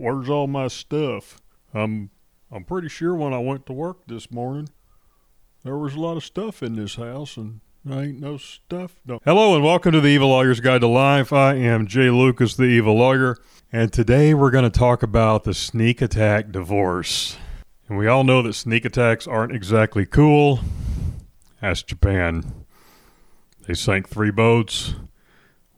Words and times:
Where's 0.00 0.30
all 0.30 0.46
my 0.46 0.68
stuff? 0.68 1.40
I'm 1.74 2.10
I'm 2.52 2.62
pretty 2.62 2.88
sure 2.88 3.16
when 3.16 3.32
I 3.32 3.40
went 3.40 3.66
to 3.66 3.72
work 3.72 4.06
this 4.06 4.30
morning, 4.30 4.68
there 5.64 5.76
was 5.76 5.94
a 5.94 6.00
lot 6.00 6.16
of 6.16 6.22
stuff 6.22 6.62
in 6.62 6.76
this 6.76 6.94
house, 6.94 7.36
and 7.36 7.58
I 7.84 8.02
ain't 8.02 8.20
no 8.20 8.36
stuff. 8.36 9.00
No. 9.04 9.18
Hello 9.24 9.56
and 9.56 9.64
welcome 9.64 9.90
to 9.90 10.00
the 10.00 10.06
Evil 10.06 10.28
Lawyer's 10.28 10.60
Guide 10.60 10.82
to 10.82 10.86
Life. 10.86 11.32
I 11.32 11.54
am 11.54 11.88
Jay 11.88 12.10
Lucas, 12.10 12.54
the 12.54 12.62
Evil 12.62 12.94
Lawyer, 12.96 13.38
and 13.72 13.92
today 13.92 14.34
we're 14.34 14.52
going 14.52 14.70
to 14.70 14.78
talk 14.78 15.02
about 15.02 15.42
the 15.42 15.52
sneak 15.52 16.00
attack 16.00 16.52
divorce. 16.52 17.36
And 17.88 17.98
we 17.98 18.06
all 18.06 18.22
know 18.22 18.40
that 18.42 18.52
sneak 18.52 18.84
attacks 18.84 19.26
aren't 19.26 19.52
exactly 19.52 20.06
cool. 20.06 20.60
Ask 21.60 21.88
Japan. 21.88 22.64
They 23.66 23.74
sank 23.74 24.08
three 24.08 24.30
boats. 24.30 24.94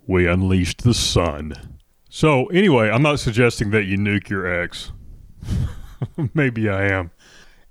We 0.07 0.27
unleashed 0.27 0.85
the 0.85 0.93
sun. 0.93 1.80
So, 2.13 2.47
anyway, 2.47 2.91
I'm 2.91 3.03
not 3.03 3.21
suggesting 3.21 3.71
that 3.71 3.85
you 3.85 3.97
nuke 3.97 4.29
your 4.29 4.45
ex. 4.45 4.91
Maybe 6.35 6.69
I 6.69 6.89
am. 6.89 7.13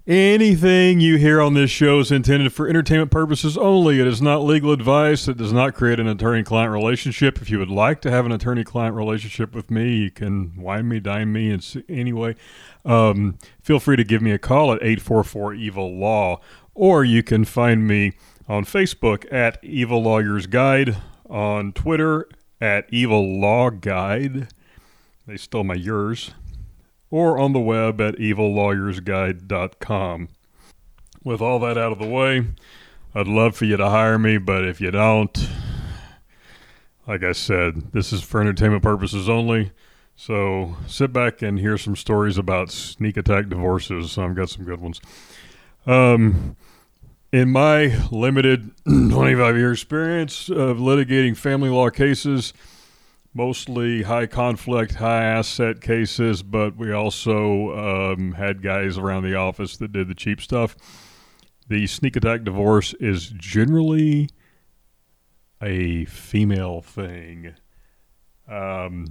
Anything 0.07 1.01
you 1.01 1.17
hear 1.17 1.41
on 1.41 1.55
this 1.55 1.69
show 1.69 1.99
is 1.99 2.09
intended 2.09 2.53
for 2.53 2.65
entertainment 2.65 3.11
purposes 3.11 3.57
only. 3.57 3.99
It 3.99 4.07
is 4.07 4.21
not 4.21 4.37
legal 4.37 4.71
advice. 4.71 5.27
It 5.27 5.35
does 5.35 5.51
not 5.51 5.75
create 5.75 5.99
an 5.99 6.07
attorney 6.07 6.43
client 6.43 6.71
relationship. 6.71 7.41
If 7.41 7.49
you 7.49 7.59
would 7.59 7.69
like 7.69 7.99
to 8.01 8.11
have 8.11 8.25
an 8.25 8.31
attorney 8.31 8.63
client 8.63 8.95
relationship 8.95 9.53
with 9.53 9.69
me, 9.69 9.97
you 9.97 10.09
can 10.09 10.55
wine 10.55 10.87
me, 10.87 11.01
dine 11.01 11.33
me, 11.33 11.51
and 11.51 11.83
anyway, 11.89 12.35
um, 12.85 13.37
feel 13.61 13.81
free 13.81 13.97
to 13.97 14.05
give 14.05 14.21
me 14.21 14.31
a 14.31 14.39
call 14.39 14.71
at 14.71 14.81
844 14.81 15.53
Evil 15.55 15.99
Law, 15.99 16.39
or 16.73 17.03
you 17.03 17.23
can 17.23 17.43
find 17.43 17.85
me 17.85 18.13
on 18.47 18.63
Facebook 18.63 19.31
at 19.33 19.61
Evil 19.61 20.01
Lawyers 20.01 20.47
Guide, 20.47 20.95
on 21.29 21.73
Twitter 21.73 22.27
at 22.61 22.85
Evil 22.89 23.39
Law 23.39 23.69
Guide. 23.69 24.49
They 25.25 25.37
stole 25.37 25.63
my 25.63 25.75
yours. 25.75 26.31
Or 27.11 27.39
on 27.39 27.53
the 27.53 27.59
web 27.59 27.99
at 28.01 28.15
evillawyersguide.com. 28.15 30.29
With 31.23 31.41
all 31.41 31.59
that 31.59 31.77
out 31.77 31.91
of 31.91 31.99
the 31.99 32.07
way, 32.07 32.47
I'd 33.13 33.27
love 33.27 33.55
for 33.55 33.65
you 33.65 33.77
to 33.77 33.89
hire 33.89 34.19
me, 34.19 34.37
but 34.37 34.65
if 34.65 34.79
you 34.79 34.91
don't, 34.91 35.49
like 37.07 37.23
I 37.23 37.31
said, 37.31 37.91
this 37.91 38.13
is 38.13 38.21
for 38.21 38.39
entertainment 38.39 38.83
purposes 38.83 39.27
only. 39.27 39.71
So 40.15 40.75
sit 40.85 41.11
back 41.11 41.41
and 41.41 41.59
hear 41.59 41.77
some 41.77 41.95
stories 41.95 42.37
about 42.37 42.71
sneak 42.71 43.17
attack 43.17 43.49
divorces. 43.49 44.17
I've 44.17 44.35
got 44.35 44.49
some 44.49 44.65
good 44.65 44.81
ones. 44.81 45.01
Um, 45.87 46.55
in 47.31 47.49
my 47.49 47.95
limited 48.11 48.71
25 48.85 49.57
year 49.57 49.71
experience 49.71 50.49
of 50.49 50.77
litigating 50.77 51.37
family 51.37 51.69
law 51.69 51.89
cases, 51.89 52.53
mostly 53.33 54.03
high 54.03 54.25
conflict, 54.25 54.95
high 54.95 55.23
asset 55.23 55.81
cases, 55.81 56.41
but 56.41 56.75
we 56.75 56.91
also 56.91 58.13
um, 58.13 58.33
had 58.33 58.63
guys 58.63 58.97
around 58.97 59.23
the 59.23 59.35
office 59.35 59.77
that 59.77 59.91
did 59.91 60.07
the 60.07 60.15
cheap 60.15 60.41
stuff. 60.41 60.75
The 61.67 61.85
sneak 61.85 62.15
attack 62.15 62.43
divorce 62.43 62.95
is 62.95 63.27
generally 63.27 64.29
a 65.61 66.05
female 66.05 66.81
thing. 66.81 67.53
Um, 68.47 69.05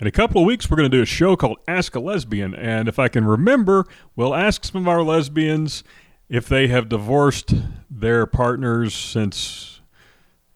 in 0.00 0.08
a 0.08 0.10
couple 0.10 0.40
of 0.40 0.46
weeks, 0.48 0.68
we're 0.68 0.78
going 0.78 0.90
to 0.90 0.96
do 0.96 1.02
a 1.02 1.06
show 1.06 1.36
called 1.36 1.58
Ask 1.68 1.94
a 1.94 2.00
Lesbian. 2.00 2.56
And 2.56 2.88
if 2.88 2.98
I 2.98 3.06
can 3.06 3.24
remember, 3.24 3.84
we'll 4.16 4.34
ask 4.34 4.64
some 4.64 4.80
of 4.80 4.88
our 4.88 5.04
lesbians 5.04 5.84
if 6.32 6.48
they 6.48 6.66
have 6.66 6.88
divorced 6.88 7.52
their 7.90 8.24
partners 8.24 8.94
since 8.94 9.82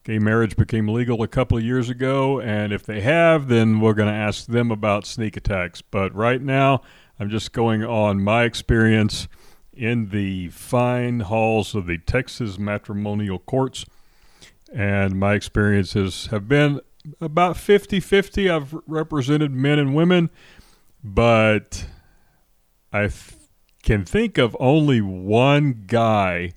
gay 0.05 0.19
marriage 0.19 0.57
became 0.57 0.89
legal 0.89 1.23
a 1.23 1.29
couple 1.29 1.59
of 1.59 1.63
years 1.63 1.91
ago. 1.91 2.41
And 2.41 2.73
if 2.73 2.85
they 2.85 3.03
have, 3.03 3.49
then 3.49 3.79
we're 3.79 3.93
going 3.93 4.09
to 4.09 4.15
ask 4.15 4.47
them 4.47 4.71
about 4.71 5.05
sneak 5.05 5.37
attacks. 5.37 5.83
But 5.83 6.15
right 6.15 6.41
now, 6.41 6.81
I'm 7.21 7.29
just 7.29 7.53
going 7.53 7.85
on 7.85 8.25
my 8.25 8.45
experience 8.45 9.29
in 9.75 10.09
the 10.09 10.49
fine 10.49 11.21
halls 11.21 11.75
of 11.75 11.85
the 11.85 11.99
Texas 11.99 12.59
matrimonial 12.59 13.39
courts. 13.39 13.85
And 14.73 15.21
my 15.21 15.35
experiences 15.35 16.29
have 16.31 16.49
been 16.49 16.81
about 17.21 17.59
50 17.59 18.01
50. 18.01 18.49
I've 18.49 18.75
represented 18.87 19.53
men 19.53 19.79
and 19.79 19.95
women, 19.95 20.31
but 21.05 21.85
I 22.95 23.09
can 23.87 24.05
think 24.05 24.37
of 24.37 24.57
only 24.59 25.01
one 25.01 25.85
guy 25.87 26.53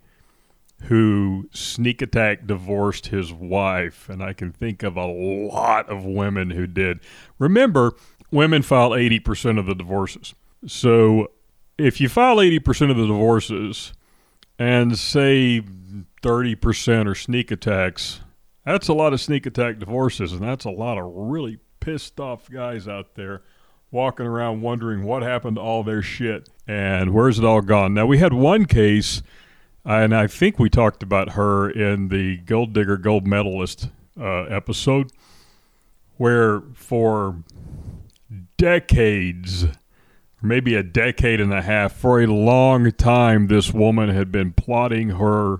who 0.86 1.48
sneak 1.54 2.02
attack 2.02 2.48
divorced 2.48 3.08
his 3.08 3.32
wife, 3.32 4.10
and 4.10 4.24
I 4.24 4.34
can 4.34 4.52
think 4.52 4.82
of 4.82 4.98
a 4.98 5.06
lot 5.06 5.88
of 5.90 6.04
women 6.04 6.50
who 6.50 6.66
did. 6.66 7.00
Remember, 7.38 7.94
women 8.32 8.64
file 8.64 8.92
80% 8.92 9.60
of 9.60 9.68
the 9.68 9.76
divorces. 9.76 10.34
So 10.66 11.30
if 11.78 12.02
you 12.02 12.10
file 12.10 12.38
80% 12.38 12.90
of 12.90 12.98
the 12.98 13.06
divorces 13.06 13.94
and 14.58 14.98
say 14.98 15.62
30% 16.24 17.06
are 17.06 17.14
sneak 17.14 17.52
attacks, 17.52 18.22
that's 18.66 18.88
a 18.88 18.94
lot 18.94 19.14
of 19.14 19.22
sneak 19.22 19.46
attack 19.46 19.78
divorces, 19.78 20.32
and 20.32 20.42
that's 20.42 20.66
a 20.66 20.72
lot 20.72 20.98
of 20.98 21.06
really 21.14 21.60
pissed 21.80 22.20
off 22.20 22.50
guys 22.50 22.88
out 22.88 23.14
there 23.14 23.44
walking 23.92 24.26
around 24.26 24.62
wondering 24.62 25.04
what 25.04 25.24
happened 25.24 25.56
to 25.56 25.62
all 25.62 25.84
their 25.84 26.02
shit 26.02 26.50
and 26.68 27.14
where's 27.14 27.40
it 27.40 27.46
all 27.46 27.62
gone. 27.62 27.94
Now, 27.94 28.06
we 28.06 28.20
had 28.20 28.34
one 28.34 28.66
case, 28.66 29.24
and 29.84 30.16
I 30.16 30.28
think 30.28 30.60
we 30.60 30.70
talked 30.70 31.02
about 31.02 31.32
her 31.32 31.70
in 31.70 32.10
the 32.10 32.38
Gold 32.38 32.74
Digger 32.74 32.98
Gold 32.98 33.26
Medalist 33.26 33.90
uh, 34.20 34.44
episode, 34.44 35.12
where 36.18 36.62
for 36.74 37.38
decades, 38.58 39.66
maybe 40.42 40.76
a 40.76 40.84
decade 40.84 41.42
and 41.42 41.54
a 41.54 41.62
half, 41.62 41.94
for 41.94 42.22
a 42.22 42.28
long 42.28 42.92
time, 42.92 43.48
this 43.48 43.74
woman 43.74 44.10
had 44.10 44.32
been 44.32 44.54
plotting 44.54 45.12
her 45.12 45.58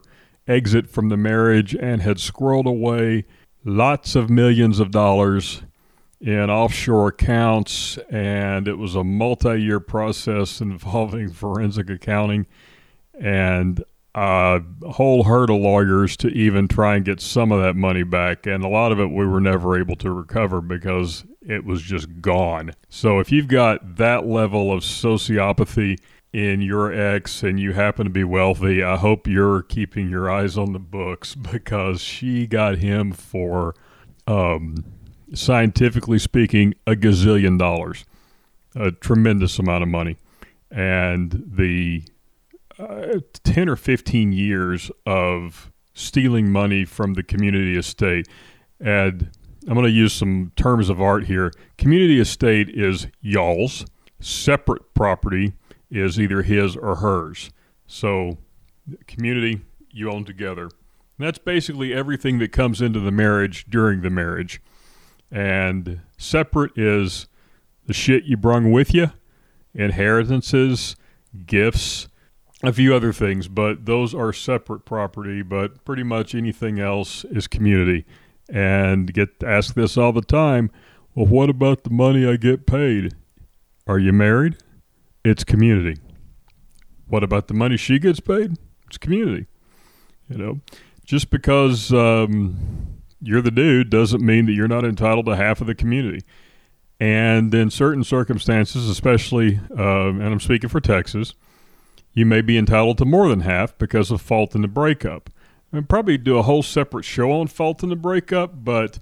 exit 0.48 0.90
from 0.90 1.10
the 1.10 1.18
marriage 1.18 1.76
and 1.76 2.02
had 2.02 2.18
squirreled 2.18 2.66
away 2.66 3.26
lots 3.64 4.16
of 4.16 4.30
millions 4.30 4.80
of 4.80 4.92
dollars 4.92 5.64
in 6.22 6.50
offshore 6.50 7.10
accounts, 7.10 7.98
and 8.10 8.68
it 8.68 8.78
was 8.78 8.96
a 8.96 9.04
multi 9.04 9.62
year 9.62 9.80
process 9.80 10.62
involving 10.62 11.30
forensic 11.34 11.90
accounting 11.90 12.46
and 13.14 13.84
a 14.16 14.62
whole 14.92 15.24
herd 15.24 15.50
of 15.50 15.58
lawyers 15.58 16.18
to 16.18 16.28
even 16.30 16.68
try 16.68 16.96
and 16.96 17.06
get 17.06 17.22
some 17.22 17.52
of 17.52 17.62
that 17.62 17.76
money 17.76 18.04
back. 18.04 18.46
And 18.46 18.64
a 18.64 18.68
lot 18.68 18.92
of 18.92 19.00
it 19.00 19.12
we 19.12 19.26
were 19.26 19.40
never 19.40 19.80
able 19.80 19.96
to 19.98 20.12
recover 20.12 20.62
because 20.62 21.26
it 21.42 21.64
was 21.64 21.82
just 21.82 22.22
gone. 22.22 22.72
So 22.90 23.20
if 23.20 23.32
you've 23.32 23.48
got 23.48 23.98
that 23.98 24.26
level 24.26 24.74
of 24.74 24.82
sociopathy 24.82 26.00
in 26.34 26.62
your 26.62 26.94
ex 26.94 27.44
and 27.44 27.60
you 27.60 27.74
happen 27.74 28.06
to 28.06 28.10
be 28.10 28.24
wealthy, 28.24 28.84
I 28.84 28.98
hope 28.98 29.28
you're 29.28 29.62
keeping 29.64 30.10
your 30.10 30.30
eyes 30.30 30.58
on 30.58 30.74
the 30.74 30.80
books 30.80 31.36
because 31.52 32.02
she 32.02 32.48
got 32.48 32.78
him 32.78 33.12
for. 33.14 33.76
Um, 34.28 34.84
scientifically 35.34 36.20
speaking, 36.20 36.76
a 36.88 36.96
gazillion 36.96 37.58
dollars, 37.58 38.06
a 38.76 38.92
tremendous 38.92 39.60
amount 39.60 39.84
of 39.84 39.90
money. 39.90 40.18
And 40.72 41.44
the 41.56 42.04
uh, 42.78 43.20
10 43.44 43.68
or 43.68 43.76
15 43.76 44.32
years 44.32 44.92
of 45.06 45.72
stealing 45.94 46.52
money 46.52 46.86
from 46.86 47.14
the 47.14 47.24
community 47.24 47.78
estate. 47.78 48.28
And 48.80 49.30
I'm 49.68 49.74
going 49.74 49.86
to 49.86 49.92
use 49.92 50.14
some 50.14 50.52
terms 50.56 50.90
of 50.90 51.02
art 51.02 51.26
here. 51.26 51.52
Community 51.78 52.20
estate 52.20 52.70
is 52.70 53.08
y'all's, 53.22 53.86
separate 54.20 54.94
property 54.94 55.54
is 55.92 56.20
either 56.20 56.42
his 56.44 56.76
or 56.76 56.98
hers. 56.98 57.50
So, 57.86 58.38
community, 59.08 59.62
you 59.92 60.10
own 60.10 60.24
together. 60.24 60.64
And 60.64 61.28
that's 61.28 61.40
basically 61.40 61.94
everything 61.94 62.40
that 62.40 62.52
comes 62.52 62.82
into 62.82 63.00
the 63.00 63.12
marriage 63.12 63.66
during 63.70 64.02
the 64.02 64.10
marriage. 64.10 64.62
And 65.32 66.02
separate 66.18 66.78
is 66.78 67.28
the 67.86 67.94
shit 67.94 68.26
you 68.26 68.38
brung 68.38 68.72
with 68.72 68.94
you, 68.94 69.12
inheritances, 69.74 70.96
gifts, 71.46 72.08
a 72.64 72.74
few 72.74 72.94
other 72.94 73.14
things, 73.14 73.48
but 73.48 73.86
those 73.86 74.14
are 74.14 74.34
separate 74.34 74.86
property. 74.86 75.42
But 75.42 75.86
pretty 75.86 76.04
much 76.04 76.36
anything 76.36 76.80
else 76.80 77.24
is 77.26 77.48
community. 77.48 78.06
And 78.50 79.14
get 79.14 79.44
asked 79.44 79.76
this 79.76 79.98
all 79.98 80.12
the 80.12 80.22
time. 80.22 80.72
Well, 81.16 81.28
what 81.28 81.50
about 81.50 81.84
the 81.84 81.90
money 81.90 82.28
I 82.28 82.36
get 82.36 82.66
paid? 82.66 83.14
Are 83.88 84.00
you 84.00 84.14
married? 84.14 84.58
It's 85.24 85.44
community. 85.44 86.00
What 87.08 87.24
about 87.24 87.48
the 87.48 87.54
money 87.54 87.78
she 87.78 88.00
gets 88.00 88.20
paid? 88.20 88.58
It's 88.88 88.98
community. 88.98 89.48
You 90.30 90.38
know, 90.38 90.60
just 91.04 91.32
because 91.32 91.92
um, 91.92 92.99
you're 93.22 93.42
the 93.42 93.52
dude 93.52 93.90
doesn't 93.90 94.26
mean 94.26 94.46
that 94.46 94.54
you're 94.54 94.68
not 94.68 94.86
entitled 94.86 95.26
to 95.28 95.36
half 95.36 95.62
of 95.62 95.68
the 95.68 95.76
community. 95.76 96.24
And 97.00 97.54
in 97.54 97.70
certain 97.70 98.04
circumstances, 98.04 98.90
especially, 98.90 99.60
uh, 99.78 100.10
and 100.10 100.24
I'm 100.24 100.40
speaking 100.40 100.70
for 100.70 100.82
Texas, 100.82 101.34
you 102.14 102.26
may 102.26 102.42
be 102.42 102.58
entitled 102.58 102.98
to 102.98 103.06
more 103.06 103.30
than 103.30 103.42
half 103.42 103.78
because 103.78 104.12
of 104.12 104.22
fault 104.22 104.56
in 104.56 104.62
the 104.62 104.68
breakup. 104.68 105.30
I'd 105.72 105.88
probably 105.88 106.18
do 106.18 106.38
a 106.38 106.42
whole 106.42 106.64
separate 106.64 107.06
show 107.06 107.32
on 107.32 107.48
fault 107.48 107.84
in 107.84 107.90
the 107.90 107.96
breakup, 107.96 108.66
but 108.66 109.00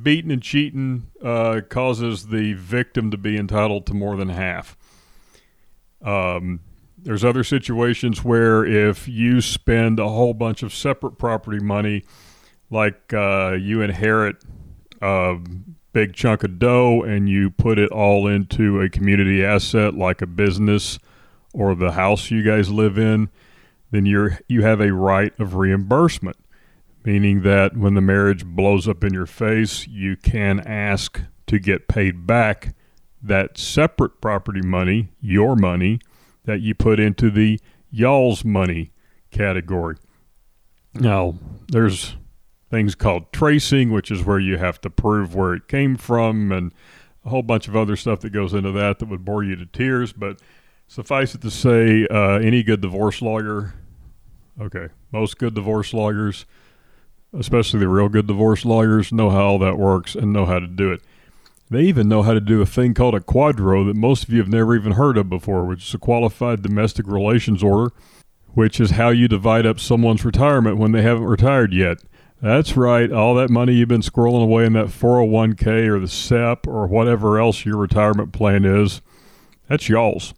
beating 0.00 0.30
and 0.30 0.42
cheating 0.42 1.10
uh, 1.24 1.62
causes 1.68 2.28
the 2.28 2.52
victim 2.52 3.10
to 3.10 3.16
be 3.16 3.36
entitled 3.36 3.86
to 3.86 3.94
more 3.94 4.16
than 4.16 4.28
half. 4.28 4.76
Um, 6.02 6.60
there's 6.98 7.24
other 7.24 7.42
situations 7.42 8.22
where 8.22 8.64
if 8.64 9.08
you 9.08 9.40
spend 9.40 9.98
a 9.98 10.08
whole 10.08 10.34
bunch 10.34 10.62
of 10.62 10.74
separate 10.74 11.12
property 11.12 11.58
money, 11.58 12.04
like 12.70 13.12
uh, 13.12 13.56
you 13.60 13.82
inherit 13.82 14.36
a 15.02 15.36
big 15.92 16.14
chunk 16.14 16.44
of 16.44 16.58
dough 16.58 17.02
and 17.02 17.28
you 17.28 17.50
put 17.50 17.78
it 17.78 17.90
all 17.90 18.26
into 18.26 18.80
a 18.80 18.88
community 18.88 19.44
asset 19.44 19.94
like 19.94 20.22
a 20.22 20.26
business 20.26 20.98
or 21.52 21.74
the 21.74 21.92
house 21.92 22.30
you 22.30 22.42
guys 22.42 22.70
live 22.70 22.96
in, 22.96 23.28
then 23.90 24.06
you're 24.06 24.38
you 24.48 24.62
have 24.62 24.80
a 24.80 24.92
right 24.92 25.38
of 25.40 25.54
reimbursement, 25.54 26.36
meaning 27.04 27.42
that 27.42 27.76
when 27.76 27.94
the 27.94 28.00
marriage 28.00 28.44
blows 28.44 28.86
up 28.86 29.02
in 29.02 29.12
your 29.12 29.26
face, 29.26 29.86
you 29.88 30.16
can 30.16 30.60
ask 30.60 31.20
to 31.46 31.58
get 31.58 31.88
paid 31.88 32.26
back 32.26 32.74
that 33.22 33.58
separate 33.58 34.20
property 34.20 34.62
money, 34.62 35.08
your 35.20 35.56
money, 35.56 35.98
that 36.44 36.60
you 36.60 36.74
put 36.74 37.00
into 37.00 37.30
the 37.30 37.58
y'all's 37.90 38.44
money 38.44 38.92
category. 39.30 39.96
Now, 40.94 41.34
there's 41.68 42.16
things 42.70 42.94
called 42.94 43.32
tracing, 43.32 43.90
which 43.90 44.10
is 44.10 44.24
where 44.24 44.38
you 44.38 44.56
have 44.56 44.80
to 44.80 44.90
prove 44.90 45.34
where 45.34 45.54
it 45.54 45.68
came 45.68 45.96
from, 45.96 46.52
and 46.52 46.72
a 47.24 47.28
whole 47.28 47.42
bunch 47.42 47.68
of 47.68 47.76
other 47.76 47.96
stuff 47.96 48.20
that 48.20 48.30
goes 48.30 48.54
into 48.54 48.72
that 48.72 48.98
that 48.98 49.08
would 49.08 49.24
bore 49.24 49.42
you 49.42 49.56
to 49.56 49.66
tears. 49.66 50.12
But 50.12 50.40
suffice 50.86 51.34
it 51.34 51.42
to 51.42 51.50
say, 51.50 52.06
uh, 52.10 52.38
any 52.38 52.62
good 52.62 52.80
divorce 52.80 53.20
lawyer, 53.20 53.74
okay, 54.60 54.88
most 55.12 55.38
good 55.38 55.54
divorce 55.54 55.92
lawyers, 55.92 56.46
especially 57.36 57.80
the 57.80 57.88
real 57.88 58.08
good 58.08 58.26
divorce 58.26 58.64
lawyers, 58.64 59.12
know 59.12 59.30
how 59.30 59.42
all 59.42 59.58
that 59.58 59.78
works 59.78 60.14
and 60.14 60.32
know 60.32 60.46
how 60.46 60.60
to 60.60 60.66
do 60.66 60.92
it. 60.92 61.02
They 61.70 61.82
even 61.82 62.08
know 62.08 62.22
how 62.22 62.34
to 62.34 62.40
do 62.40 62.60
a 62.60 62.66
thing 62.66 62.94
called 62.94 63.14
a 63.14 63.20
QDRO 63.20 63.86
that 63.86 63.94
most 63.94 64.24
of 64.24 64.30
you 64.30 64.38
have 64.38 64.48
never 64.48 64.74
even 64.74 64.92
heard 64.92 65.16
of 65.16 65.30
before, 65.30 65.64
which 65.64 65.86
is 65.88 65.94
a 65.94 65.98
qualified 65.98 66.62
domestic 66.62 67.06
relations 67.06 67.62
order, 67.62 67.94
which 68.54 68.80
is 68.80 68.92
how 68.92 69.10
you 69.10 69.28
divide 69.28 69.66
up 69.66 69.78
someone's 69.78 70.24
retirement 70.24 70.78
when 70.78 70.90
they 70.90 71.02
haven't 71.02 71.24
retired 71.24 71.72
yet. 71.72 71.98
That's 72.42 72.76
right. 72.76 73.12
All 73.12 73.34
that 73.34 73.50
money 73.50 73.74
you've 73.74 73.88
been 73.88 74.00
squirreling 74.00 74.42
away 74.42 74.64
in 74.64 74.72
that 74.72 74.86
401k 74.86 75.88
or 75.88 76.00
the 76.00 76.08
SEP 76.08 76.66
or 76.66 76.86
whatever 76.86 77.38
else 77.38 77.66
your 77.66 77.76
retirement 77.76 78.32
plan 78.32 78.64
is, 78.64 79.02
that's 79.68 79.88
y'all's. 79.88 80.32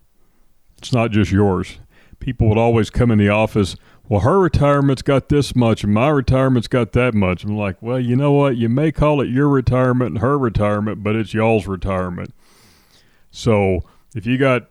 It's 0.79 0.93
not 0.93 1.13
just 1.13 1.31
yours. 1.31 1.79
People 2.19 2.49
would 2.49 2.59
always 2.59 2.91
come 2.91 3.11
in 3.11 3.19
the 3.19 3.29
office 3.29 3.77
well, 4.13 4.21
her 4.21 4.39
retirement's 4.41 5.01
got 5.01 5.31
this 5.31 5.57
much 5.57 5.85
and 5.85 5.95
my 5.95 6.11
retirement's 6.11 6.69
got 6.69 6.93
that 6.93 7.15
much. 7.15 7.45
I'm 7.45 7.57
like, 7.57 7.81
well, 7.81 7.99
you 7.99 8.15
know 8.15 8.33
what? 8.33 8.59
You 8.59 8.69
may 8.69 8.93
call 8.93 9.23
it 9.23 9.31
your 9.31 9.49
retirement 9.49 10.11
and 10.11 10.19
her 10.19 10.37
retirement, 10.37 11.03
but 11.03 11.17
it's 11.17 11.33
y'all's 11.33 11.67
retirement. 11.67 12.35
So 13.31 13.81
if 14.15 14.27
you 14.27 14.37
got, 14.37 14.69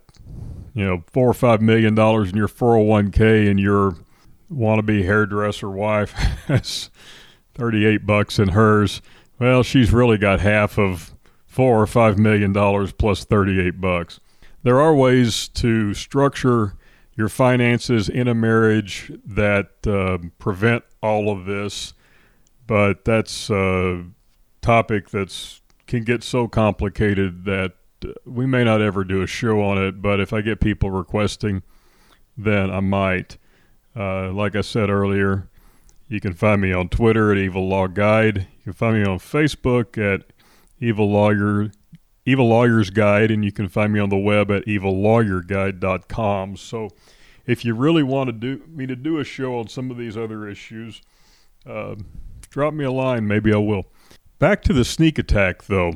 you 0.76 0.86
know, 0.86 1.04
four 1.08 1.28
or 1.28 1.34
five 1.34 1.60
million 1.60 1.96
dollars 1.96 2.30
in 2.30 2.38
your 2.38 2.48
401k 2.48 3.50
and 3.50 3.60
your 3.60 3.96
wannabe 4.54 5.06
hairdresser 5.06 5.72
wife 5.72 6.12
has 6.48 6.92
38 7.56 8.06
bucks 8.06 8.40
in 8.40 8.50
hers, 8.50 9.02
well, 9.40 9.64
she's 9.64 9.92
really 9.92 10.18
got 10.18 10.40
half 10.40 10.78
of 10.78 11.14
four 11.46 11.82
or 11.82 11.88
five 11.88 12.18
million 12.18 12.54
dollars 12.54 12.92
plus 12.92 13.26
38 13.26 13.82
bucks. 13.82 14.20
There 14.64 14.80
are 14.80 14.96
ways 14.96 15.48
to 15.50 15.94
structure 15.94 16.76
your 17.16 17.30
finances 17.30 18.08
in 18.08 18.28
a 18.28 18.34
marriage 18.34 19.12
that 19.26 19.70
uh, 19.86 20.18
prevent 20.40 20.84
all 21.02 21.30
of 21.32 21.46
this. 21.46 21.94
But 22.68 23.06
that's 23.06 23.50
a 23.50 24.06
topic 24.62 25.10
that's 25.10 25.62
can 25.88 26.04
get 26.04 26.24
so 26.24 26.48
complicated 26.48 27.44
that 27.46 27.74
uh, 28.06 28.14
we 28.26 28.46
may 28.46 28.64
not 28.64 28.82
ever 28.82 29.04
do 29.04 29.22
a 29.22 29.28
show 29.28 29.62
on 29.62 29.78
it. 29.78 30.02
But 30.02 30.20
if 30.20 30.32
I 30.32 30.42
get 30.42 30.62
people 30.62 30.90
requesting, 30.90 31.64
then 32.38 32.72
I 32.72 32.80
might. 32.80 33.38
Uh, 33.94 34.32
like 34.32 34.56
I 34.56 34.62
said 34.62 34.90
earlier, 34.90 35.50
you 36.12 36.20
can 36.20 36.34
find 36.34 36.62
me 36.62 36.74
on 36.74 36.90
Twitter 36.90 37.32
at 37.32 37.38
Evil 37.38 37.70
Law 37.70 37.88
Guide. 37.88 38.40
You 38.58 38.64
can 38.66 38.74
find 38.74 39.02
me 39.02 39.06
on 39.06 39.18
Facebook 39.18 39.98
at 39.98 40.26
Evil 40.78 41.10
Lawyer 41.10 41.72
Evil 42.26 42.50
Lawyer's 42.50 42.90
Guide, 42.90 43.32
and 43.32 43.46
you 43.46 43.52
can 43.54 43.70
find 43.70 43.94
me 43.94 44.00
on 44.02 44.10
the 44.10 44.18
web 44.18 44.52
at 44.52 44.66
evillawyerguide.com. 44.66 46.58
So 46.58 46.90
if 47.46 47.64
you 47.64 47.74
really 47.74 48.04
want 48.04 48.28
to 48.28 48.34
do 48.34 48.62
me 48.68 48.86
to 48.88 48.96
do 48.96 49.20
a 49.20 49.24
show 49.24 49.58
on 49.58 49.70
some 49.70 49.90
of 49.90 49.98
these 49.98 50.18
other 50.18 50.50
issues, 50.50 51.02
uh, 51.66 51.96
drop 52.50 52.74
me 52.74 52.84
a 52.84 52.92
line. 52.92 53.26
Maybe 53.26 53.54
I 53.54 53.58
will. 53.58 53.86
Back 54.38 54.64
to 54.64 54.74
the 54.74 54.84
sneak 54.84 55.18
attack, 55.18 55.64
though. 55.64 55.94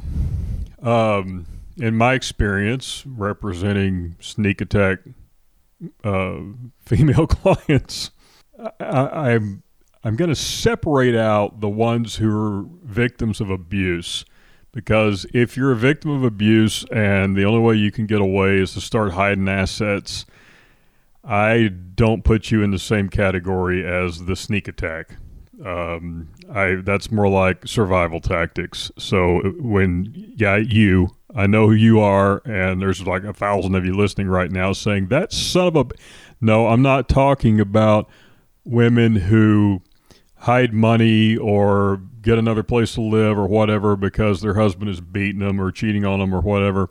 Um, 0.81 1.45
in 1.75 1.93
my 1.95 2.13
experience, 2.13 3.03
representing 3.05 4.15
sneak 4.21 4.61
attack 4.61 4.99
uh, 6.05 6.37
female 6.79 7.27
clients, 7.27 8.11
I, 8.79 9.33
I'm 9.33 9.63
I'm 10.05 10.15
going 10.15 10.29
to 10.29 10.35
separate 10.35 11.15
out 11.15 11.61
the 11.61 11.67
ones 11.67 12.17
who 12.17 12.29
are 12.29 12.65
victims 12.83 13.41
of 13.41 13.49
abuse 13.49 14.23
because 14.71 15.25
if 15.33 15.57
you're 15.57 15.71
a 15.71 15.75
victim 15.75 16.11
of 16.11 16.23
abuse 16.23 16.85
and 16.91 17.35
the 17.35 17.43
only 17.43 17.59
way 17.59 17.73
you 17.73 17.91
can 17.91 18.05
get 18.05 18.21
away 18.21 18.57
is 18.57 18.75
to 18.75 18.81
start 18.81 19.13
hiding 19.13 19.49
assets, 19.49 20.27
I 21.23 21.71
don't 21.95 22.23
put 22.23 22.51
you 22.51 22.61
in 22.61 22.69
the 22.69 22.77
same 22.77 23.09
category 23.09 23.83
as 23.83 24.25
the 24.25 24.35
sneak 24.35 24.67
attack. 24.67 25.17
Um, 25.65 26.29
I 26.53 26.75
that's 26.83 27.11
more 27.11 27.27
like 27.27 27.67
survival 27.67 28.21
tactics. 28.21 28.91
So 28.99 29.39
when 29.57 30.13
yeah, 30.35 30.57
you, 30.57 31.15
I 31.33 31.47
know 31.47 31.65
who 31.65 31.73
you 31.73 31.99
are, 31.99 32.43
and 32.45 32.79
there's 32.79 33.07
like 33.07 33.23
a 33.23 33.33
thousand 33.33 33.73
of 33.73 33.85
you 33.85 33.95
listening 33.95 34.27
right 34.27 34.51
now 34.51 34.71
saying 34.73 35.07
that 35.07 35.33
son 35.33 35.67
of 35.67 35.75
a. 35.77 35.85
No, 36.41 36.67
I'm 36.67 36.83
not 36.83 37.09
talking 37.09 37.59
about 37.59 38.07
women 38.65 39.15
who 39.15 39.81
hide 40.45 40.71
money 40.71 41.35
or 41.35 41.99
get 42.21 42.37
another 42.37 42.61
place 42.61 42.93
to 42.93 43.01
live 43.01 43.35
or 43.35 43.47
whatever 43.47 43.95
because 43.95 44.41
their 44.41 44.53
husband 44.53 44.91
is 44.91 45.01
beating 45.01 45.39
them 45.39 45.59
or 45.59 45.71
cheating 45.71 46.05
on 46.05 46.19
them 46.19 46.35
or 46.35 46.39
whatever. 46.39 46.87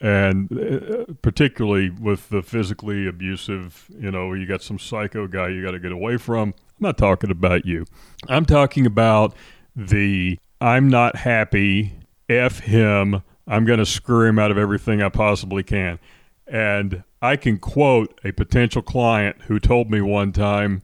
And 0.00 0.52
uh, 0.52 1.12
particularly 1.20 1.90
with 1.90 2.28
the 2.28 2.40
physically 2.40 3.08
abusive, 3.08 3.86
you 3.98 4.12
know, 4.12 4.32
you 4.32 4.46
got 4.46 4.62
some 4.62 4.78
psycho 4.78 5.26
guy 5.26 5.48
you 5.48 5.60
got 5.60 5.72
to 5.72 5.80
get 5.80 5.90
away 5.90 6.18
from. 6.18 6.50
I'm 6.50 6.54
not 6.78 6.96
talking 6.96 7.32
about 7.32 7.66
you. 7.66 7.84
I'm 8.28 8.44
talking 8.44 8.86
about 8.86 9.34
the 9.74 10.38
I'm 10.60 10.88
not 10.88 11.16
happy, 11.16 11.94
F 12.28 12.60
him, 12.60 13.24
I'm 13.48 13.64
going 13.64 13.80
to 13.80 13.86
screw 13.86 14.28
him 14.28 14.38
out 14.38 14.52
of 14.52 14.58
everything 14.58 15.02
I 15.02 15.08
possibly 15.08 15.64
can. 15.64 15.98
And 16.46 17.02
I 17.20 17.34
can 17.34 17.58
quote 17.58 18.20
a 18.24 18.30
potential 18.30 18.82
client 18.82 19.42
who 19.48 19.58
told 19.58 19.90
me 19.90 20.00
one 20.00 20.30
time, 20.30 20.82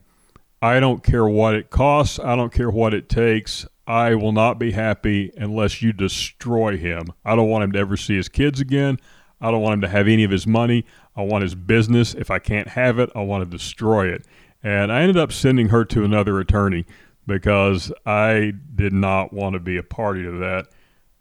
I 0.65 0.79
don't 0.79 1.03
care 1.03 1.27
what 1.27 1.53
it 1.53 1.69
costs. 1.69 2.17
I 2.17 2.35
don't 2.35 2.51
care 2.51 2.71
what 2.71 2.95
it 2.95 3.07
takes. 3.07 3.67
I 3.85 4.15
will 4.15 4.31
not 4.31 4.57
be 4.57 4.71
happy 4.71 5.31
unless 5.37 5.83
you 5.83 5.93
destroy 5.93 6.75
him. 6.75 7.05
I 7.23 7.35
don't 7.35 7.49
want 7.49 7.65
him 7.65 7.71
to 7.73 7.79
ever 7.79 7.95
see 7.95 8.15
his 8.15 8.29
kids 8.29 8.59
again. 8.59 8.97
I 9.39 9.51
don't 9.51 9.61
want 9.61 9.75
him 9.75 9.81
to 9.81 9.87
have 9.89 10.07
any 10.07 10.23
of 10.23 10.31
his 10.31 10.47
money. 10.47 10.83
I 11.15 11.21
want 11.21 11.43
his 11.43 11.53
business. 11.53 12.15
If 12.15 12.31
I 12.31 12.39
can't 12.39 12.69
have 12.69 12.97
it, 12.97 13.11
I 13.13 13.21
want 13.21 13.43
to 13.43 13.57
destroy 13.57 14.07
it. 14.07 14.25
And 14.63 14.91
I 14.91 15.01
ended 15.01 15.17
up 15.17 15.31
sending 15.31 15.69
her 15.69 15.85
to 15.85 16.03
another 16.03 16.39
attorney 16.39 16.87
because 17.27 17.93
I 18.03 18.53
did 18.73 18.91
not 18.91 19.33
want 19.33 19.53
to 19.53 19.59
be 19.59 19.77
a 19.77 19.83
party 19.83 20.23
to 20.23 20.31
that, 20.31 20.67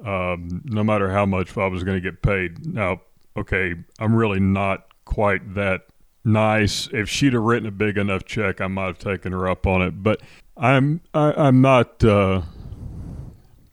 um, 0.08 0.62
no 0.64 0.82
matter 0.82 1.10
how 1.10 1.26
much 1.26 1.54
I 1.58 1.66
was 1.66 1.84
going 1.84 2.02
to 2.02 2.10
get 2.10 2.22
paid. 2.22 2.64
Now, 2.64 3.02
okay, 3.36 3.74
I'm 3.98 4.14
really 4.14 4.40
not 4.40 4.86
quite 5.04 5.54
that 5.54 5.82
nice. 6.24 6.88
If 6.92 7.08
she'd 7.08 7.32
have 7.32 7.42
written 7.42 7.68
a 7.68 7.72
big 7.72 7.98
enough 7.98 8.24
check, 8.24 8.60
I 8.60 8.66
might 8.66 8.86
have 8.86 8.98
taken 8.98 9.32
her 9.32 9.48
up 9.48 9.66
on 9.66 9.82
it. 9.82 10.02
But 10.02 10.20
I'm 10.56 11.00
I, 11.12 11.28
am 11.28 11.34
i 11.36 11.48
am 11.48 11.60
not 11.60 12.04
uh, 12.04 12.42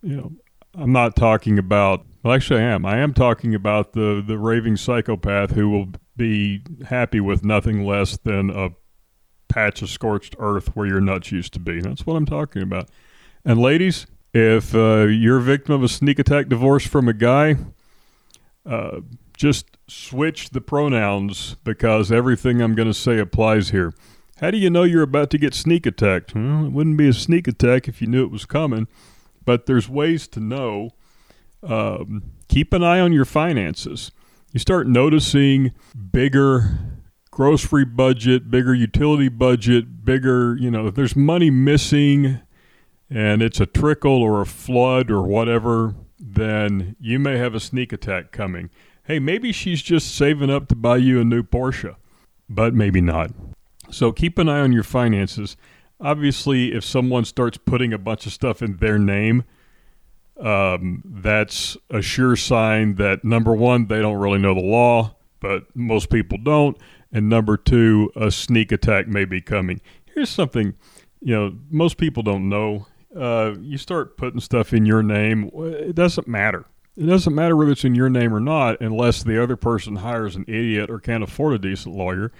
you 0.02 0.16
know 0.18 0.32
I'm 0.76 0.92
not 0.92 1.16
talking 1.16 1.58
about. 1.58 2.06
Well, 2.24 2.34
actually, 2.34 2.62
I 2.62 2.66
am. 2.66 2.86
I 2.86 2.98
am 2.98 3.14
talking 3.14 3.56
about 3.56 3.94
the 3.94 4.24
the 4.26 4.38
raving 4.38 4.78
psychopath 4.78 5.52
who 5.52 5.70
will 5.70 5.90
be 6.16 6.62
happy 6.86 7.20
with 7.20 7.44
nothing 7.44 7.86
less 7.86 8.18
than 8.18 8.50
a 8.50 8.70
patch 9.50 9.82
of 9.82 9.90
scorched 9.90 10.36
earth 10.40 10.76
where 10.76 10.88
your 10.88 11.02
nuts 11.02 11.32
used 11.32 11.54
to 11.54 11.60
be. 11.60 11.82
That's 11.82 12.06
what 12.06 12.16
I'm 12.16 12.26
talking 12.26 12.62
about. 12.62 12.90
And 13.44 13.60
ladies, 13.60 14.06
if 14.34 14.74
uh, 14.74 15.06
you're 15.06 15.40
a 15.40 15.42
victim 15.42 15.76
of 15.76 15.84
a 15.84 15.90
sneak 15.90 16.20
attack 16.20 16.48
divorce 16.48 16.86
from 16.86 17.08
a 17.08 17.14
guy, 17.14 17.58
uh, 18.66 19.02
just 19.42 19.76
switch 19.88 20.52
the 20.52 20.62
pronouns 20.62 21.56
because 21.64 22.12
everything 22.12 22.62
I'm 22.62 22.76
going 22.76 22.88
to 22.88 22.94
say 22.94 23.18
applies 23.18 23.72
here. 23.72 23.92
How 24.40 24.52
do 24.52 24.60
you 24.60 24.70
know 24.70 24.84
you're 24.84 25.02
about 25.02 25.32
to 25.32 25.40
get 25.40 25.56
sneak 25.56 25.88
attacked? 25.88 26.36
Well, 26.36 26.68
it 26.68 26.72
wouldn't 26.72 26.98
be 26.98 27.08
a 27.08 27.14
sneak 27.14 27.48
attack 27.48 27.88
if 27.88 28.04
you 28.04 28.08
knew 28.08 28.24
it 28.24 28.30
was 28.30 28.46
coming, 28.46 28.88
but 29.44 29.66
there's 29.66 29.90
ways 29.90 30.28
to 30.30 30.40
know. 30.40 30.92
Um, 31.64 32.22
keep 32.50 32.72
an 32.72 32.84
eye 32.84 33.00
on 33.00 33.14
your 33.14 33.26
finances. 33.26 34.12
You 34.52 34.60
start 34.60 34.86
noticing 34.86 35.72
bigger 36.12 36.78
grocery 37.32 37.86
budget, 37.86 38.52
bigger 38.52 38.76
utility 38.76 39.30
budget, 39.30 40.06
bigger, 40.06 40.56
you 40.56 40.70
know, 40.70 40.86
if 40.86 40.94
there's 40.94 41.16
money 41.16 41.50
missing 41.50 42.42
and 43.10 43.42
it's 43.42 43.60
a 43.60 43.66
trickle 43.66 44.22
or 44.22 44.42
a 44.42 44.46
flood 44.46 45.10
or 45.10 45.24
whatever, 45.24 45.96
then 46.20 46.96
you 47.00 47.18
may 47.18 47.40
have 47.40 47.56
a 47.56 47.60
sneak 47.60 47.92
attack 47.92 48.32
coming. 48.32 48.70
Hey, 49.12 49.20
maybe 49.20 49.52
she's 49.52 49.82
just 49.82 50.16
saving 50.16 50.50
up 50.50 50.70
to 50.70 50.76
buy 50.76 50.96
you 50.96 51.20
a 51.20 51.26
new 51.26 51.44
Porsche, 51.44 51.98
but 52.48 52.74
maybe 52.74 53.02
not. 53.02 53.32
So 53.90 54.14
keep 54.14 54.38
an 54.38 54.48
eye 54.48 54.62
on 54.62 54.72
your 54.72 54.86
finances. 54.86 55.58
Obviously, 56.00 56.72
if 56.72 56.86
someone 56.86 57.26
starts 57.26 57.58
putting 57.58 57.92
a 57.92 57.98
bunch 57.98 58.26
of 58.26 58.32
stuff 58.32 58.62
in 58.62 58.78
their 58.78 58.98
name, 58.98 59.44
um, 60.40 61.04
that's 61.06 61.76
a 61.90 62.02
sure 62.02 62.38
sign 62.38 62.96
that 62.96 63.26
number 63.26 63.54
one, 63.54 63.88
they 63.88 64.00
don't 64.00 64.16
really 64.16 64.40
know 64.40 64.54
the 64.54 64.62
law, 64.62 65.14
but 65.42 65.66
most 65.76 66.10
people 66.10 66.38
don't. 66.38 66.78
And 67.12 67.28
number 67.28 67.58
two, 67.58 68.14
a 68.16 68.32
sneak 68.32 68.72
attack 68.72 69.10
may 69.10 69.26
be 69.26 69.42
coming. 69.42 69.82
Here's 70.16 70.30
something, 70.30 70.74
you 71.20 71.36
know, 71.36 71.58
most 71.70 71.98
people 71.98 72.24
don't 72.24 72.48
know. 72.48 72.88
Uh, 73.14 73.56
you 73.60 73.78
start 73.78 74.16
putting 74.16 74.40
stuff 74.40 74.72
in 74.72 74.86
your 74.86 75.04
name, 75.04 75.52
it 75.54 75.96
doesn't 75.96 76.30
matter. 76.30 76.66
It 76.98 77.06
doesn't 77.06 77.34
matter 77.34 77.56
whether 77.56 77.72
it's 77.72 77.86
in 77.86 77.96
your 77.96 78.10
name 78.10 78.34
or 78.34 78.40
not, 78.40 78.82
unless 78.82 79.24
the 79.24 79.42
other 79.42 79.56
person 79.56 79.98
hires 79.98 80.36
an 80.36 80.46
idiot 80.48 80.90
or 80.90 81.00
can't 81.00 81.24
afford 81.24 81.54
a 81.54 81.60
decent 81.60 81.96
lawyer. 81.96 82.32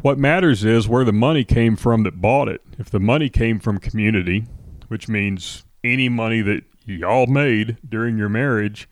What 0.00 0.18
matters 0.18 0.64
is 0.64 0.88
where 0.88 1.04
the 1.04 1.12
money 1.12 1.44
came 1.44 1.76
from 1.76 2.02
that 2.04 2.20
bought 2.20 2.48
it. 2.48 2.62
If 2.78 2.88
the 2.88 3.00
money 3.00 3.28
came 3.28 3.58
from 3.58 3.78
community, 3.78 4.46
which 4.88 5.08
means 5.08 5.64
any 5.84 6.08
money 6.08 6.40
that 6.40 6.64
y'all 6.86 7.26
made 7.26 7.76
during 7.86 8.16
your 8.16 8.28
marriage, 8.28 8.88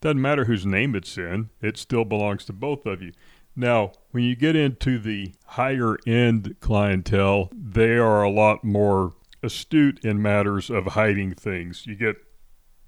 doesn't 0.00 0.20
matter 0.20 0.46
whose 0.46 0.66
name 0.66 0.94
it's 0.94 1.16
in, 1.16 1.50
it 1.60 1.76
still 1.76 2.04
belongs 2.04 2.44
to 2.46 2.52
both 2.52 2.86
of 2.86 3.02
you. 3.02 3.12
Now, 3.54 3.92
when 4.10 4.24
you 4.24 4.36
get 4.36 4.56
into 4.56 4.98
the 4.98 5.32
higher 5.44 5.96
end 6.06 6.56
clientele, 6.60 7.50
they 7.52 7.96
are 7.96 8.22
a 8.22 8.30
lot 8.30 8.64
more 8.64 9.14
astute 9.42 10.04
in 10.04 10.22
matters 10.22 10.70
of 10.70 10.86
hiding 10.86 11.34
things. 11.34 11.86
You 11.86 11.94
get 11.94 12.16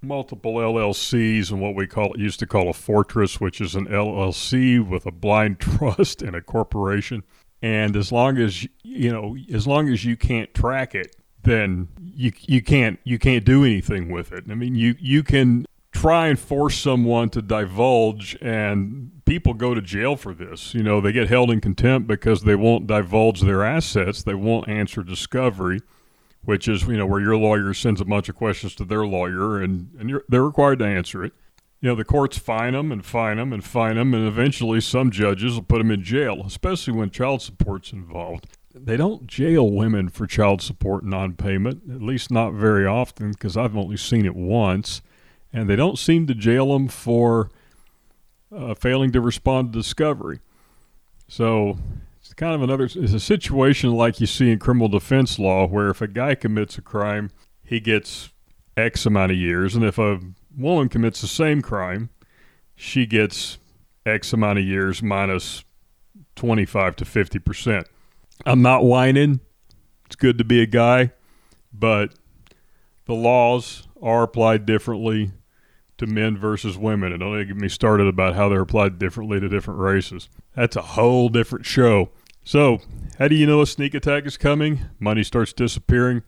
multiple 0.03 0.55
LLCs 0.55 1.51
and 1.51 1.61
what 1.61 1.75
we 1.75 1.87
call 1.87 2.15
used 2.17 2.41
to 2.41 2.47
call 2.47 2.69
a 2.69 2.73
fortress, 2.73 3.41
which 3.41 3.61
is 3.61 3.75
an 3.75 3.87
LLC 3.87 4.87
with 4.87 5.07
a 5.07 5.13
blind 5.13 5.59
trust 5.61 6.23
and 6.23 6.35
a 6.35 6.41
corporation. 6.41 7.23
And 7.63 7.97
as 7.97 8.11
long 8.11 8.39
as 8.39 8.67
you 8.83 9.13
know, 9.13 9.37
as 9.53 9.67
long 9.67 9.89
as 9.89 10.05
you 10.05 10.17
can't 10.17 10.53
track 10.55 10.95
it, 10.95 11.15
then 11.43 11.89
you 12.01 12.33
you 12.41 12.63
can't 12.63 12.99
you 13.05 13.19
can't 13.19 13.45
do 13.45 13.65
anything 13.65 14.11
with 14.11 14.33
it. 14.33 14.45
I 14.51 14.55
mean, 14.55 14.75
you 14.75 14.95
you 14.99 15.23
can 15.23 15.67
try 15.93 16.29
and 16.29 16.39
force 16.39 16.79
someone 16.79 17.29
to 17.29 17.43
divulge 17.43 18.37
and 18.41 19.11
people 19.25 19.55
go 19.55 19.75
to 19.75 19.83
jail 19.83 20.17
for 20.17 20.33
this. 20.33 20.73
You 20.73 20.83
know, 20.83 21.01
they 21.01 21.13
get 21.13 21.29
held 21.29 21.51
in 21.51 21.61
contempt 21.61 22.07
because 22.07 22.45
they 22.45 22.55
won't 22.55 22.87
divulge 22.87 23.43
their 23.43 23.65
assets, 23.65 24.23
they 24.23 24.35
won't 24.35 24.69
answer 24.69 25.03
discovery, 25.03 25.81
which 26.45 26.69
is, 26.69 26.83
you 26.85 26.97
know, 26.97 27.07
where 27.07 27.21
your 27.21 27.37
lawyer 27.37 27.75
sends 27.75 28.01
a 28.01 28.05
bunch 28.05 28.29
of 28.29 28.37
questions 28.37 28.75
to 28.77 28.85
their 28.85 29.07
lawyer 29.07 29.63
and 29.63 29.91
and 29.99 30.21
they're 30.29 30.45
required 30.45 30.79
to 30.81 30.87
answer 30.87 31.25
it. 31.25 31.33
You 31.81 31.89
know, 31.89 31.95
the 31.95 32.05
courts 32.05 32.37
fine 32.37 32.75
them 32.75 32.93
and 32.93 33.05
fine 33.05 33.39
them 33.39 33.53
and 33.53 33.65
fine 33.65 33.97
them, 33.97 34.13
and 34.13 34.27
eventually 34.27 34.83
some 34.83 35.11
judges 35.11 35.55
will 35.55 35.63
put 35.63 35.79
them 35.79 35.91
in 35.91 36.03
jail, 36.03 36.43
especially 36.47 36.93
when 36.93 37.11
child 37.11 37.41
support's 37.41 37.93
involved 37.93 38.47
they 38.75 38.97
don't 38.97 39.27
jail 39.27 39.71
women 39.71 40.09
for 40.09 40.27
child 40.27 40.63
support 40.63 41.05
non-payment, 41.05 41.83
at 41.91 42.03
least 42.03 42.31
not 42.31 42.53
very 42.53 42.87
often, 42.87 43.33
because 43.33 43.57
I've 43.57 43.77
only 43.77 43.97
seen 43.97 44.25
it 44.25 44.35
once, 44.35 45.03
and 45.53 45.69
they 45.69 45.77
don't 45.77 45.99
seem 45.99 46.27
to 46.29 46.35
jail 46.35 46.73
them 46.73 46.89
for 46.89 47.51
uh, 48.55 48.75
failing 48.75 49.13
to 49.13 49.21
respond 49.21 49.73
to 49.73 49.79
discovery. 49.79 50.41
So 51.29 51.79
kind 52.41 52.55
of 52.55 52.63
another. 52.63 52.85
It's 52.85 52.97
a 52.97 53.21
situation 53.21 53.93
like 53.93 54.19
you 54.19 54.27
see 54.27 54.51
in 54.51 54.59
criminal 54.59 54.89
defense 54.89 55.39
law, 55.39 55.67
where 55.67 55.91
if 55.91 56.01
a 56.01 56.09
guy 56.09 56.35
commits 56.35 56.79
a 56.79 56.83
crime, 56.83 57.31
he 57.63 57.81
gets 57.81 58.31
X 58.79 59.05
amount 59.05 59.33
of 59.33 59.37
years, 59.37 59.77
and 59.77 59.85
if 59.85 59.99
a 59.99 60.19
woman 60.57 60.89
commits 60.89 61.21
the 61.21 61.29
same 61.29 61.61
crime, 61.61 62.09
she 62.75 63.05
gets 63.05 63.59
X 64.07 64.33
amount 64.33 64.59
of 64.59 64.65
years 64.65 65.03
minus 65.03 65.65
25 66.37 66.97
to 66.97 67.05
50 67.05 67.39
percent. 67.41 67.87
I'm 68.47 68.63
not 68.63 68.85
whining. 68.85 69.41
It's 70.07 70.17
good 70.17 70.39
to 70.39 70.45
be 70.45 70.63
a 70.63 70.67
guy, 70.67 71.13
but 71.75 72.15
the 73.05 73.15
laws 73.15 73.87
are 74.03 74.23
applied 74.23 74.65
differently 74.65 75.33
to 75.99 76.07
men 76.07 76.39
versus 76.39 76.79
women. 76.79 77.13
And 77.13 77.21
don't 77.21 77.47
get 77.47 77.55
me 77.55 77.69
started 77.69 78.07
about 78.07 78.35
how 78.35 78.49
they're 78.49 78.63
applied 78.63 78.99
differently 78.99 79.41
to 79.41 79.49
different 79.51 79.79
races. 79.79 80.31
That's 80.57 80.75
a 80.75 80.83
whole 80.83 81.29
different 81.29 81.67
show. 81.67 82.09
So, 82.45 82.81
how 83.19 83.29
do 83.29 83.35
you 83.35 83.47
know 83.47 83.61
a 83.61 83.67
sneak 83.67 83.95
attack 83.95 84.27
is 84.27 84.37
coming? 84.37 84.81
Money 84.99 85.23
starts 85.23 85.53
disappearing. 85.53 86.23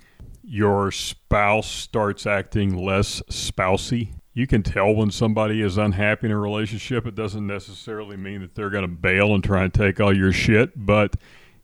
Your 0.45 0.91
spouse 0.91 1.69
starts 1.69 2.27
acting 2.27 2.77
less 2.77 3.23
spousy. 3.31 4.15
You 4.35 4.47
can 4.47 4.63
tell 4.63 4.95
when 4.95 5.11
somebody 5.11 5.61
is 5.61 5.77
unhappy 5.77 6.27
in 6.27 6.33
a 6.33 6.39
relationship. 6.39 7.07
It 7.07 7.15
doesn't 7.15 7.47
necessarily 7.47 8.17
mean 8.17 8.41
that 8.41 8.55
they're 8.55 8.71
going 8.71 8.85
to 8.85 8.89
bail 8.89 9.35
and 9.35 9.43
try 9.43 9.65
and 9.65 9.73
take 9.73 10.01
all 10.01 10.17
your 10.17 10.33
shit, 10.33 10.73
but 10.75 11.17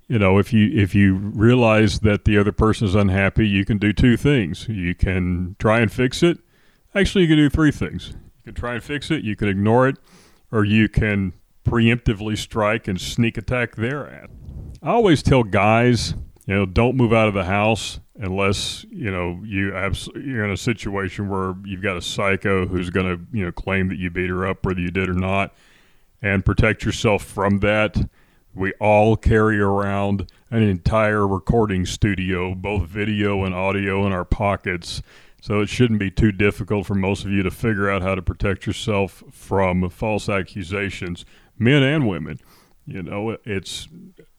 you 0.09 0.19
know, 0.19 0.38
if 0.38 0.55
you 0.55 0.71
if 0.75 0.95
you 0.95 1.14
realize 1.14 2.00
that 2.00 2.25
the 2.25 2.38
other 2.38 2.52
person 2.52 2.87
is 2.87 2.95
unhappy, 2.95 3.47
you 3.47 3.67
can 3.67 3.76
do 3.76 3.93
two 3.93 4.17
things. 4.17 4.67
You 4.67 4.95
can 4.95 5.55
try 5.59 5.81
and 5.81 5.93
fix 5.93 6.23
it. 6.23 6.38
Actually, 6.95 7.23
you 7.23 7.28
can 7.28 7.37
do 7.37 7.50
three 7.50 7.71
things. 7.71 8.14
You 8.38 8.52
can 8.52 8.55
try 8.55 8.75
and 8.75 8.83
fix 8.83 9.11
it. 9.11 9.23
You 9.23 9.37
can 9.37 9.49
ignore 9.49 9.87
it, 9.87 9.99
or 10.50 10.64
you 10.64 10.88
can 10.88 11.35
preemptively 11.69 12.37
strike 12.37 12.89
and 12.89 13.01
sneak 13.01 13.37
attack 13.37 13.77
their 13.77 14.09
ass. 14.11 14.29
I 14.83 14.91
always 14.91 15.23
tell 15.23 15.43
guys, 15.43 16.15
you 16.47 16.55
know, 16.55 16.67
don't 16.67 16.97
move 16.97 17.13
out 17.13 17.29
of 17.29 17.35
the 17.35 17.45
house 17.45 18.01
unless 18.17 18.85
you 18.91 19.11
know 19.11 19.41
you 19.45 19.75
abs- 19.75 20.09
you're 20.15 20.45
in 20.45 20.51
a 20.51 20.57
situation 20.57 21.29
where 21.29 21.55
you've 21.65 21.83
got 21.83 21.97
a 21.97 22.03
psycho 22.03 22.67
who's 22.67 22.91
going 22.91 23.07
to 23.07 23.37
you 23.37 23.45
know 23.45 23.53
claim 23.53 23.89
that 23.89 23.99
you 23.99 24.11
beat 24.11 24.31
her 24.31 24.47
up, 24.47 24.65
whether 24.65 24.81
you 24.81 24.91
did 24.91 25.09
or 25.09 25.15
not, 25.15 25.55
and 26.23 26.45
protect 26.45 26.85
yourself 26.85 27.23
from 27.23 27.59
that 27.59 28.09
we 28.59 28.73
all 28.81 29.17
carry 29.17 29.61
around 29.61 30.31
an 30.51 30.63
entire 30.63 31.27
recording 31.27 31.87
studio, 31.87 32.55
both 32.55 32.89
video 32.89 33.45
and 33.45 33.55
audio, 33.55 34.05
in 34.07 34.13
our 34.13 34.25
pockets. 34.25 35.03
So 35.41 35.61
it 35.61 35.69
shouldn't 35.69 36.01
be 36.01 36.11
too 36.11 36.33
difficult 36.33 36.87
for 36.87 36.97
most 36.97 37.25
of 37.25 37.31
you 37.31 37.45
to 37.45 37.51
figure 37.51 37.89
out 37.89 38.03
how 38.03 38.17
to 38.17 38.23
protect 38.23 38.67
yourself 38.67 39.23
from 39.31 39.89
false 39.91 40.29
accusations, 40.29 41.25
men 41.59 41.83
and 41.83 42.09
women. 42.09 42.38
You 42.87 43.03
know, 43.03 43.37
it's 43.45 43.88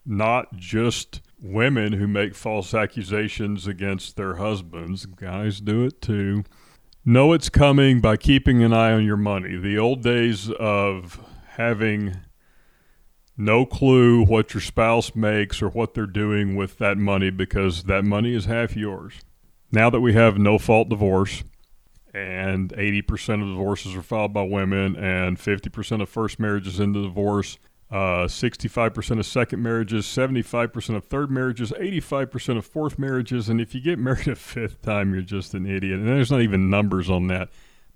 not 0.05 0.55
just 0.55 1.21
women 1.41 1.93
who 1.93 2.07
make 2.07 2.35
false 2.35 2.73
accusations 2.73 3.67
against 3.67 4.15
their 4.15 4.35
husbands, 4.35 5.05
guys 5.05 5.61
do 5.61 5.85
it 5.85 6.01
too. 6.01 6.43
Know 7.05 7.33
it's 7.33 7.49
coming 7.49 8.01
by 8.01 8.17
keeping 8.17 8.63
an 8.63 8.73
eye 8.73 8.91
on 8.91 9.05
your 9.05 9.17
money. 9.17 9.57
The 9.57 9.77
old 9.77 10.03
days 10.03 10.49
of 10.51 11.23
having 11.49 12.17
no 13.37 13.65
clue 13.65 14.25
what 14.25 14.53
your 14.53 14.61
spouse 14.61 15.15
makes 15.15 15.61
or 15.61 15.69
what 15.69 15.93
they're 15.93 16.05
doing 16.05 16.55
with 16.55 16.77
that 16.79 16.97
money 16.97 17.29
because 17.29 17.83
that 17.83 18.03
money 18.03 18.35
is 18.35 18.45
half 18.45 18.75
yours. 18.75 19.13
Now 19.71 19.89
that 19.89 20.01
we 20.01 20.13
have 20.13 20.37
no 20.37 20.57
fault 20.57 20.89
divorce 20.89 21.43
and 22.19 22.69
80% 22.73 23.41
of 23.41 23.47
divorces 23.47 23.95
are 23.95 24.01
filed 24.01 24.33
by 24.33 24.43
women 24.43 24.95
and 24.95 25.37
50% 25.37 26.01
of 26.01 26.09
first 26.09 26.39
marriages 26.39 26.79
end 26.79 26.95
in 26.95 27.03
divorce, 27.03 27.57
uh, 27.91 28.27
65% 28.27 29.19
of 29.19 29.25
second 29.25 29.63
marriages, 29.63 30.05
75% 30.05 30.95
of 30.95 31.05
third 31.05 31.31
marriages, 31.31 31.71
85% 31.71 32.57
of 32.57 32.65
fourth 32.65 32.99
marriages, 32.99 33.49
and 33.49 33.59
if 33.59 33.73
you 33.73 33.81
get 33.81 33.97
married 33.99 34.27
a 34.27 34.35
fifth 34.35 34.81
time, 34.81 35.13
you're 35.13 35.23
just 35.23 35.53
an 35.53 35.65
idiot. 35.65 35.99
And 35.99 36.07
there's 36.07 36.31
not 36.31 36.41
even 36.41 36.69
numbers 36.69 37.09
on 37.09 37.27
that. 37.27 37.49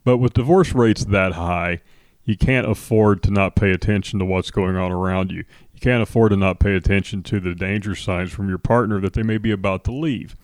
But 0.04 0.18
with 0.18 0.34
divorce 0.34 0.74
rates 0.74 1.06
that 1.06 1.34
high, 1.34 1.82
you 2.26 2.38
can't 2.38 2.70
afford 2.70 3.22
to 3.24 3.32
not 3.32 3.56
pay 3.56 3.72
attention 3.72 4.20
to 4.20 4.26
what's 4.26 4.52
going 4.52 4.76
on 4.76 4.92
around 4.92 5.32
you. 5.32 5.46
You 5.74 5.80
can't 5.80 6.04
afford 6.04 6.32
to 6.32 6.38
not 6.38 6.60
pay 6.60 6.76
attention 6.76 7.24
to 7.24 7.40
the 7.40 7.54
danger 7.54 7.96
signs 7.96 8.32
from 8.32 8.50
your 8.50 8.58
partner 8.58 9.00
that 9.02 9.14
they 9.14 9.24
may 9.24 9.38
be 9.38 9.52
about 9.52 9.84
to 9.86 9.92
leave. 9.92 10.36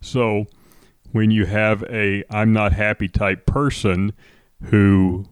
So, 0.00 0.46
when 1.12 1.30
you 1.30 1.46
have 1.46 1.82
a 1.84 2.24
I'm 2.30 2.52
not 2.52 2.72
happy 2.72 3.08
type 3.08 3.46
person 3.46 4.12
who 4.64 5.26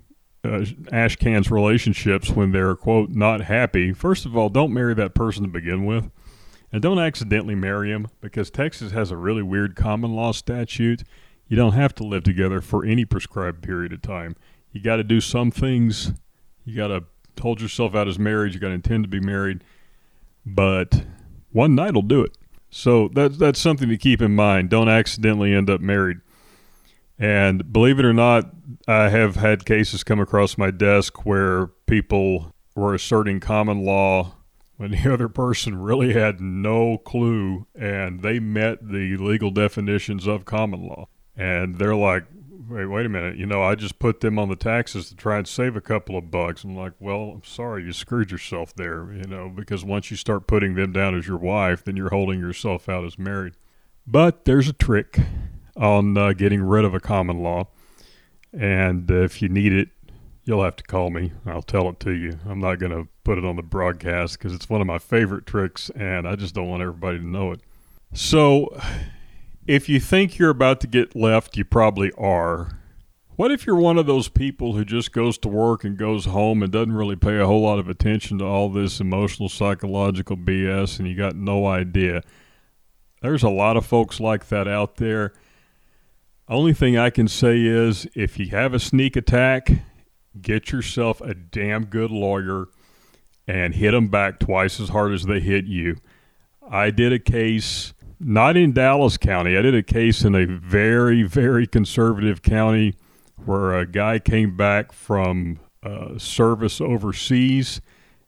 uh, 0.44 0.64
ash 0.92 1.16
cans 1.16 1.50
relationships 1.50 2.30
when 2.30 2.52
they're 2.52 2.76
quote 2.76 3.10
not 3.10 3.42
happy, 3.42 3.92
first 3.92 4.26
of 4.26 4.36
all, 4.36 4.48
don't 4.48 4.72
marry 4.72 4.94
that 4.94 5.14
person 5.14 5.42
to 5.42 5.48
begin 5.48 5.84
with. 5.84 6.10
And 6.72 6.82
don't 6.82 6.98
accidentally 6.98 7.54
marry 7.54 7.90
him 7.90 8.08
because 8.20 8.50
Texas 8.50 8.90
has 8.90 9.12
a 9.12 9.16
really 9.16 9.42
weird 9.42 9.76
common 9.76 10.16
law 10.16 10.32
statute. 10.32 11.04
You 11.46 11.56
don't 11.56 11.74
have 11.74 11.94
to 11.96 12.04
live 12.04 12.24
together 12.24 12.60
for 12.60 12.84
any 12.84 13.04
prescribed 13.04 13.62
period 13.62 13.92
of 13.92 14.02
time 14.02 14.34
you 14.74 14.80
got 14.80 14.96
to 14.96 15.04
do 15.04 15.22
some 15.22 15.50
things. 15.50 16.12
You 16.64 16.76
got 16.76 16.88
to 16.88 17.04
hold 17.40 17.62
yourself 17.62 17.94
out 17.94 18.08
as 18.08 18.18
married. 18.18 18.52
You 18.52 18.60
got 18.60 18.68
to 18.68 18.74
intend 18.74 19.04
to 19.04 19.08
be 19.08 19.20
married, 19.20 19.62
but 20.44 21.04
one 21.52 21.74
night 21.74 21.94
will 21.94 22.02
do 22.02 22.22
it. 22.22 22.36
So 22.76 23.08
that's 23.14 23.36
that's 23.36 23.60
something 23.60 23.88
to 23.88 23.96
keep 23.96 24.20
in 24.20 24.34
mind. 24.34 24.68
Don't 24.68 24.88
accidentally 24.88 25.54
end 25.54 25.70
up 25.70 25.80
married. 25.80 26.16
And 27.16 27.72
believe 27.72 28.00
it 28.00 28.04
or 28.04 28.12
not, 28.12 28.50
I 28.88 29.10
have 29.10 29.36
had 29.36 29.64
cases 29.64 30.02
come 30.02 30.18
across 30.18 30.58
my 30.58 30.72
desk 30.72 31.24
where 31.24 31.68
people 31.86 32.52
were 32.74 32.92
asserting 32.92 33.38
common 33.38 33.84
law 33.84 34.34
when 34.76 34.90
the 34.90 35.08
other 35.12 35.28
person 35.28 35.80
really 35.80 36.14
had 36.14 36.40
no 36.40 36.98
clue 36.98 37.68
and 37.76 38.22
they 38.22 38.40
met 38.40 38.80
the 38.84 39.18
legal 39.18 39.52
definitions 39.52 40.26
of 40.26 40.44
common 40.44 40.82
law. 40.84 41.06
And 41.36 41.76
they're 41.76 41.94
like, 41.94 42.24
wait, 42.68 42.86
wait 42.86 43.06
a 43.06 43.08
minute, 43.08 43.36
you 43.36 43.46
know, 43.46 43.62
I 43.62 43.74
just 43.74 43.98
put 43.98 44.20
them 44.20 44.38
on 44.38 44.48
the 44.48 44.56
taxes 44.56 45.08
to 45.08 45.16
try 45.16 45.38
and 45.38 45.48
save 45.48 45.76
a 45.76 45.80
couple 45.80 46.16
of 46.16 46.30
bucks. 46.30 46.64
I'm 46.64 46.76
like, 46.76 46.92
well, 46.98 47.32
I'm 47.34 47.44
sorry, 47.44 47.84
you 47.84 47.92
screwed 47.92 48.30
yourself 48.30 48.74
there, 48.74 49.12
you 49.12 49.24
know, 49.24 49.48
because 49.48 49.84
once 49.84 50.10
you 50.10 50.16
start 50.16 50.46
putting 50.46 50.74
them 50.74 50.92
down 50.92 51.16
as 51.16 51.26
your 51.26 51.38
wife, 51.38 51.84
then 51.84 51.96
you're 51.96 52.10
holding 52.10 52.40
yourself 52.40 52.88
out 52.88 53.04
as 53.04 53.18
married. 53.18 53.54
But 54.06 54.44
there's 54.44 54.68
a 54.68 54.72
trick 54.72 55.18
on 55.76 56.16
uh, 56.16 56.32
getting 56.32 56.62
rid 56.62 56.84
of 56.84 56.94
a 56.94 57.00
common 57.00 57.42
law. 57.42 57.68
And 58.52 59.10
uh, 59.10 59.22
if 59.22 59.42
you 59.42 59.48
need 59.48 59.72
it, 59.72 59.88
you'll 60.44 60.62
have 60.62 60.76
to 60.76 60.84
call 60.84 61.10
me. 61.10 61.32
I'll 61.46 61.62
tell 61.62 61.88
it 61.88 62.00
to 62.00 62.12
you. 62.12 62.38
I'm 62.46 62.60
not 62.60 62.78
going 62.78 62.92
to 62.92 63.08
put 63.24 63.38
it 63.38 63.44
on 63.44 63.56
the 63.56 63.62
broadcast 63.62 64.38
because 64.38 64.52
it's 64.52 64.68
one 64.68 64.80
of 64.80 64.86
my 64.86 64.98
favorite 64.98 65.46
tricks 65.46 65.90
and 65.90 66.28
I 66.28 66.36
just 66.36 66.54
don't 66.54 66.68
want 66.68 66.82
everybody 66.82 67.18
to 67.18 67.26
know 67.26 67.52
it. 67.52 67.60
So, 68.12 68.78
if 69.66 69.88
you 69.88 69.98
think 70.00 70.38
you're 70.38 70.50
about 70.50 70.80
to 70.80 70.86
get 70.86 71.16
left, 71.16 71.56
you 71.56 71.64
probably 71.64 72.12
are. 72.12 72.78
What 73.36 73.50
if 73.50 73.66
you're 73.66 73.76
one 73.76 73.98
of 73.98 74.06
those 74.06 74.28
people 74.28 74.74
who 74.74 74.84
just 74.84 75.10
goes 75.10 75.38
to 75.38 75.48
work 75.48 75.82
and 75.82 75.96
goes 75.96 76.26
home 76.26 76.62
and 76.62 76.70
doesn't 76.70 76.92
really 76.92 77.16
pay 77.16 77.38
a 77.38 77.46
whole 77.46 77.62
lot 77.62 77.80
of 77.80 77.88
attention 77.88 78.38
to 78.38 78.44
all 78.44 78.68
this 78.68 79.00
emotional, 79.00 79.48
psychological 79.48 80.36
BS 80.36 80.98
and 80.98 81.08
you 81.08 81.16
got 81.16 81.34
no 81.34 81.66
idea? 81.66 82.22
There's 83.22 83.42
a 83.42 83.48
lot 83.48 83.76
of 83.76 83.86
folks 83.86 84.20
like 84.20 84.48
that 84.48 84.68
out 84.68 84.96
there. 84.96 85.32
Only 86.48 86.74
thing 86.74 86.96
I 86.96 87.10
can 87.10 87.26
say 87.26 87.62
is 87.62 88.06
if 88.14 88.38
you 88.38 88.48
have 88.50 88.74
a 88.74 88.78
sneak 88.78 89.16
attack, 89.16 89.70
get 90.40 90.70
yourself 90.70 91.20
a 91.20 91.34
damn 91.34 91.86
good 91.86 92.10
lawyer 92.10 92.66
and 93.48 93.74
hit 93.74 93.92
them 93.92 94.08
back 94.08 94.38
twice 94.38 94.78
as 94.78 94.90
hard 94.90 95.12
as 95.12 95.24
they 95.24 95.40
hit 95.40 95.64
you. 95.64 95.96
I 96.70 96.90
did 96.90 97.12
a 97.12 97.18
case 97.18 97.94
not 98.20 98.56
in 98.56 98.72
Dallas 98.72 99.16
County. 99.16 99.56
I 99.56 99.62
did 99.62 99.74
a 99.74 99.82
case 99.82 100.22
in 100.24 100.34
a 100.34 100.46
very, 100.46 101.22
very 101.22 101.66
conservative 101.66 102.42
county 102.42 102.94
where 103.44 103.74
a 103.74 103.86
guy 103.86 104.18
came 104.18 104.56
back 104.56 104.92
from 104.92 105.60
uh, 105.82 106.18
service 106.18 106.80
overseas 106.80 107.80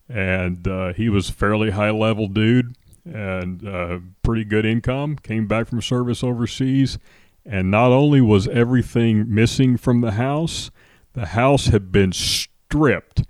and 0.08 0.68
uh, 0.68 0.92
he 0.92 1.08
was 1.08 1.30
fairly 1.30 1.70
high 1.70 1.90
level 1.90 2.28
dude 2.28 2.76
and 3.04 3.66
uh, 3.66 3.98
pretty 4.22 4.44
good 4.44 4.66
income. 4.66 5.16
Came 5.16 5.46
back 5.46 5.68
from 5.68 5.80
service 5.80 6.24
overseas, 6.24 6.98
and 7.44 7.70
not 7.70 7.92
only 7.92 8.20
was 8.20 8.48
everything 8.48 9.32
missing 9.32 9.76
from 9.76 10.00
the 10.00 10.12
house, 10.12 10.70
the 11.12 11.26
house 11.26 11.66
had 11.66 11.92
been 11.92 12.12
stripped. 12.12 13.22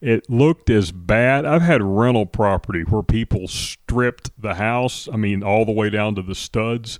It 0.00 0.30
looked 0.30 0.70
as 0.70 0.92
bad. 0.92 1.44
I've 1.44 1.62
had 1.62 1.82
rental 1.82 2.26
property 2.26 2.82
where 2.82 3.02
people 3.02 3.48
stripped 3.48 4.30
the 4.40 4.54
house, 4.54 5.08
I 5.12 5.16
mean, 5.16 5.42
all 5.42 5.64
the 5.66 5.72
way 5.72 5.90
down 5.90 6.14
to 6.14 6.22
the 6.22 6.34
studs. 6.34 6.98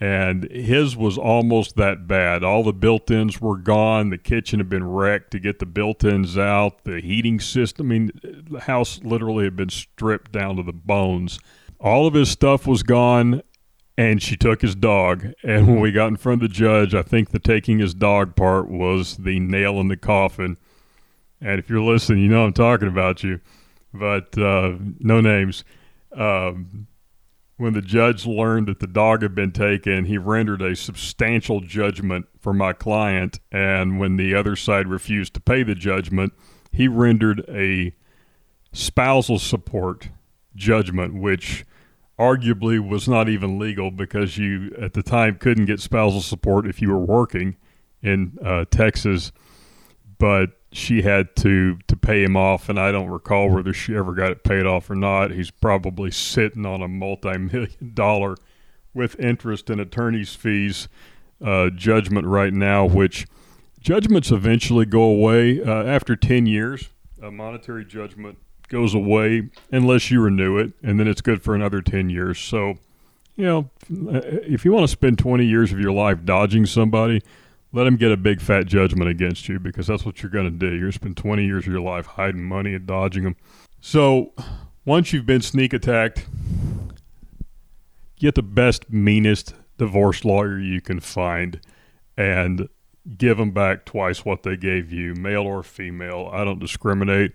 And 0.00 0.50
his 0.50 0.96
was 0.96 1.16
almost 1.16 1.76
that 1.76 2.08
bad. 2.08 2.42
All 2.42 2.64
the 2.64 2.72
built 2.72 3.08
ins 3.10 3.40
were 3.40 3.56
gone. 3.56 4.10
The 4.10 4.18
kitchen 4.18 4.58
had 4.58 4.68
been 4.68 4.88
wrecked 4.88 5.30
to 5.30 5.38
get 5.38 5.60
the 5.60 5.66
built 5.66 6.02
ins 6.02 6.36
out. 6.36 6.82
The 6.82 7.00
heating 7.00 7.38
system, 7.38 7.86
I 7.86 7.88
mean, 7.90 8.10
the 8.50 8.60
house 8.60 9.00
literally 9.04 9.44
had 9.44 9.54
been 9.54 9.68
stripped 9.68 10.32
down 10.32 10.56
to 10.56 10.64
the 10.64 10.72
bones. 10.72 11.38
All 11.78 12.08
of 12.08 12.14
his 12.14 12.30
stuff 12.30 12.66
was 12.66 12.82
gone 12.82 13.42
and 13.96 14.22
she 14.22 14.36
took 14.36 14.62
his 14.62 14.74
dog. 14.74 15.34
And 15.44 15.68
when 15.68 15.80
we 15.80 15.92
got 15.92 16.08
in 16.08 16.16
front 16.16 16.42
of 16.42 16.48
the 16.48 16.54
judge, 16.54 16.94
I 16.94 17.02
think 17.02 17.30
the 17.30 17.38
taking 17.38 17.78
his 17.78 17.94
dog 17.94 18.34
part 18.34 18.68
was 18.68 19.18
the 19.18 19.38
nail 19.38 19.78
in 19.80 19.86
the 19.88 19.96
coffin. 19.96 20.56
And 21.42 21.58
if 21.58 21.68
you're 21.68 21.80
listening, 21.80 22.22
you 22.22 22.28
know 22.28 22.44
I'm 22.44 22.52
talking 22.52 22.88
about 22.88 23.22
you, 23.24 23.40
but 23.92 24.36
uh, 24.38 24.76
no 25.00 25.20
names. 25.20 25.64
Um, 26.12 26.86
when 27.56 27.74
the 27.74 27.82
judge 27.82 28.26
learned 28.26 28.68
that 28.68 28.80
the 28.80 28.86
dog 28.86 29.22
had 29.22 29.34
been 29.34 29.52
taken, 29.52 30.04
he 30.04 30.18
rendered 30.18 30.62
a 30.62 30.74
substantial 30.76 31.60
judgment 31.60 32.26
for 32.40 32.52
my 32.52 32.72
client. 32.72 33.40
And 33.50 33.98
when 33.98 34.16
the 34.16 34.34
other 34.34 34.56
side 34.56 34.88
refused 34.88 35.34
to 35.34 35.40
pay 35.40 35.62
the 35.62 35.74
judgment, 35.74 36.32
he 36.70 36.88
rendered 36.88 37.44
a 37.48 37.94
spousal 38.72 39.38
support 39.38 40.08
judgment, 40.54 41.14
which 41.14 41.64
arguably 42.18 42.78
was 42.78 43.08
not 43.08 43.28
even 43.28 43.58
legal 43.58 43.90
because 43.90 44.38
you 44.38 44.74
at 44.80 44.92
the 44.92 45.02
time 45.02 45.36
couldn't 45.36 45.66
get 45.66 45.80
spousal 45.80 46.20
support 46.20 46.66
if 46.66 46.80
you 46.80 46.90
were 46.90 46.98
working 46.98 47.56
in 48.02 48.38
uh, 48.44 48.64
Texas, 48.70 49.32
but 50.18 50.50
she 50.72 51.02
had 51.02 51.36
to 51.36 51.78
to 51.86 51.96
pay 51.96 52.24
him 52.24 52.36
off, 52.36 52.68
and 52.68 52.78
I 52.78 52.90
don't 52.90 53.08
recall 53.08 53.50
whether 53.50 53.72
she 53.72 53.94
ever 53.94 54.12
got 54.12 54.32
it 54.32 54.42
paid 54.42 54.66
off 54.66 54.90
or 54.90 54.94
not. 54.94 55.30
He's 55.30 55.50
probably 55.50 56.10
sitting 56.10 56.66
on 56.66 56.82
a 56.82 56.88
multi-million 56.88 57.92
dollar 57.94 58.36
with 58.94 59.18
interest 59.20 59.70
and 59.70 59.80
attorney's 59.80 60.34
fees 60.34 60.88
uh, 61.44 61.70
judgment 61.70 62.26
right 62.26 62.52
now, 62.52 62.84
which 62.84 63.26
judgments 63.80 64.30
eventually 64.30 64.86
go 64.86 65.02
away 65.02 65.62
uh, 65.62 65.84
after 65.84 66.16
10 66.16 66.46
years. 66.46 66.88
A 67.22 67.30
monetary 67.30 67.84
judgment 67.84 68.38
goes 68.68 68.94
away 68.94 69.50
unless 69.70 70.10
you 70.10 70.20
renew 70.20 70.58
it, 70.58 70.72
and 70.82 70.98
then 70.98 71.06
it's 71.08 71.20
good 71.20 71.42
for 71.42 71.54
another 71.54 71.80
10 71.80 72.10
years. 72.10 72.38
So, 72.38 72.78
you 73.36 73.44
know, 73.44 73.70
if 73.88 74.64
you 74.64 74.72
want 74.72 74.84
to 74.84 74.92
spend 74.92 75.18
20 75.18 75.44
years 75.44 75.72
of 75.72 75.80
your 75.80 75.92
life 75.92 76.24
dodging 76.24 76.66
somebody, 76.66 77.22
let 77.72 77.84
them 77.84 77.96
get 77.96 78.12
a 78.12 78.16
big 78.16 78.40
fat 78.40 78.66
judgment 78.66 79.08
against 79.08 79.48
you 79.48 79.58
because 79.58 79.86
that's 79.86 80.04
what 80.04 80.22
you're 80.22 80.30
going 80.30 80.44
to 80.44 80.50
do. 80.50 80.70
You're 80.70 80.80
going 80.80 80.92
to 80.92 80.98
spend 80.98 81.16
20 81.16 81.44
years 81.44 81.66
of 81.66 81.72
your 81.72 81.80
life 81.80 82.06
hiding 82.06 82.44
money 82.44 82.74
and 82.74 82.86
dodging 82.86 83.24
them. 83.24 83.36
So, 83.80 84.32
once 84.84 85.12
you've 85.12 85.26
been 85.26 85.40
sneak 85.40 85.72
attacked, 85.72 86.26
get 88.18 88.34
the 88.34 88.42
best, 88.42 88.90
meanest 88.90 89.54
divorce 89.78 90.24
lawyer 90.24 90.58
you 90.58 90.80
can 90.80 91.00
find 91.00 91.60
and 92.16 92.68
give 93.16 93.38
them 93.38 93.50
back 93.50 93.84
twice 93.84 94.24
what 94.24 94.42
they 94.42 94.56
gave 94.56 94.92
you, 94.92 95.14
male 95.14 95.42
or 95.42 95.62
female. 95.62 96.30
I 96.32 96.44
don't 96.44 96.58
discriminate. 96.58 97.32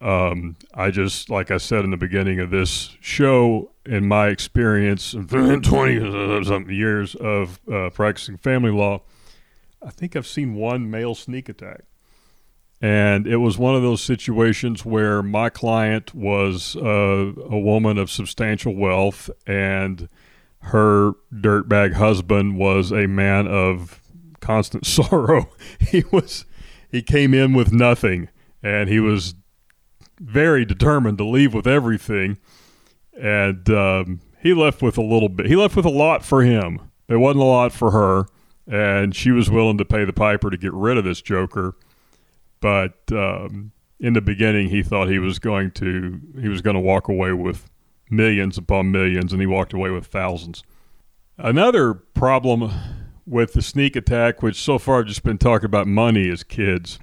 Um, 0.00 0.56
I 0.74 0.90
just, 0.90 1.28
like 1.28 1.50
I 1.50 1.58
said 1.58 1.84
in 1.84 1.90
the 1.90 1.96
beginning 1.96 2.40
of 2.40 2.50
this 2.50 2.96
show, 3.00 3.72
in 3.84 4.06
my 4.06 4.28
experience, 4.28 5.10
20 5.28 6.44
something 6.44 6.74
years 6.74 7.14
of 7.16 7.60
uh, 7.70 7.90
practicing 7.90 8.36
family 8.36 8.70
law, 8.70 9.02
I 9.82 9.90
think 9.90 10.14
I've 10.14 10.26
seen 10.26 10.54
one 10.54 10.90
male 10.90 11.14
sneak 11.14 11.48
attack. 11.48 11.82
And 12.82 13.26
it 13.26 13.36
was 13.36 13.58
one 13.58 13.74
of 13.74 13.82
those 13.82 14.02
situations 14.02 14.84
where 14.86 15.22
my 15.22 15.50
client 15.50 16.14
was 16.14 16.76
uh, 16.76 17.32
a 17.50 17.58
woman 17.58 17.98
of 17.98 18.10
substantial 18.10 18.74
wealth, 18.74 19.28
and 19.46 20.08
her 20.60 21.12
dirtbag 21.32 21.94
husband 21.94 22.56
was 22.56 22.90
a 22.90 23.06
man 23.06 23.46
of 23.46 24.00
constant 24.40 24.86
sorrow. 24.86 25.50
he 25.78 26.04
was, 26.10 26.46
he 26.90 27.02
came 27.02 27.34
in 27.34 27.52
with 27.52 27.70
nothing, 27.70 28.30
and 28.62 28.88
he 28.88 28.98
was 28.98 29.34
very 30.18 30.64
determined 30.64 31.18
to 31.18 31.24
leave 31.24 31.52
with 31.52 31.66
everything, 31.66 32.38
and 33.18 33.68
um, 33.68 34.20
he 34.42 34.54
left 34.54 34.80
with 34.80 34.96
a 34.96 35.02
little 35.02 35.28
bit. 35.28 35.46
He 35.46 35.56
left 35.56 35.76
with 35.76 35.84
a 35.86 35.90
lot 35.90 36.24
for 36.24 36.42
him. 36.42 36.90
There 37.08 37.18
wasn't 37.18 37.42
a 37.42 37.46
lot 37.46 37.72
for 37.72 37.90
her, 37.90 38.26
and 38.70 39.14
she 39.16 39.32
was 39.32 39.50
willing 39.50 39.76
to 39.78 39.84
pay 39.84 40.04
the 40.04 40.12
piper 40.12 40.48
to 40.48 40.56
get 40.56 40.72
rid 40.72 40.96
of 40.96 41.04
this 41.04 41.20
joker. 41.20 41.74
But 42.60 43.00
um, 43.10 43.72
in 43.98 44.12
the 44.12 44.20
beginning, 44.20 44.68
he 44.68 44.82
thought 44.82 45.08
he 45.08 45.18
was 45.18 45.38
going 45.38 45.72
to 45.72 46.20
he 46.40 46.48
was 46.48 46.62
going 46.62 46.74
to 46.74 46.80
walk 46.80 47.08
away 47.08 47.32
with 47.32 47.68
millions 48.08 48.56
upon 48.56 48.92
millions, 48.92 49.32
and 49.32 49.42
he 49.42 49.46
walked 49.46 49.72
away 49.72 49.90
with 49.90 50.06
thousands. 50.06 50.62
Another 51.36 51.94
problem 51.94 52.70
with 53.26 53.54
the 53.54 53.62
sneak 53.62 53.96
attack, 53.96 54.42
which 54.42 54.60
so 54.60 54.78
far 54.78 55.00
I've 55.00 55.06
just 55.06 55.22
been 55.24 55.38
talking 55.38 55.66
about 55.66 55.86
money, 55.86 56.28
is 56.28 56.44
kids. 56.44 57.00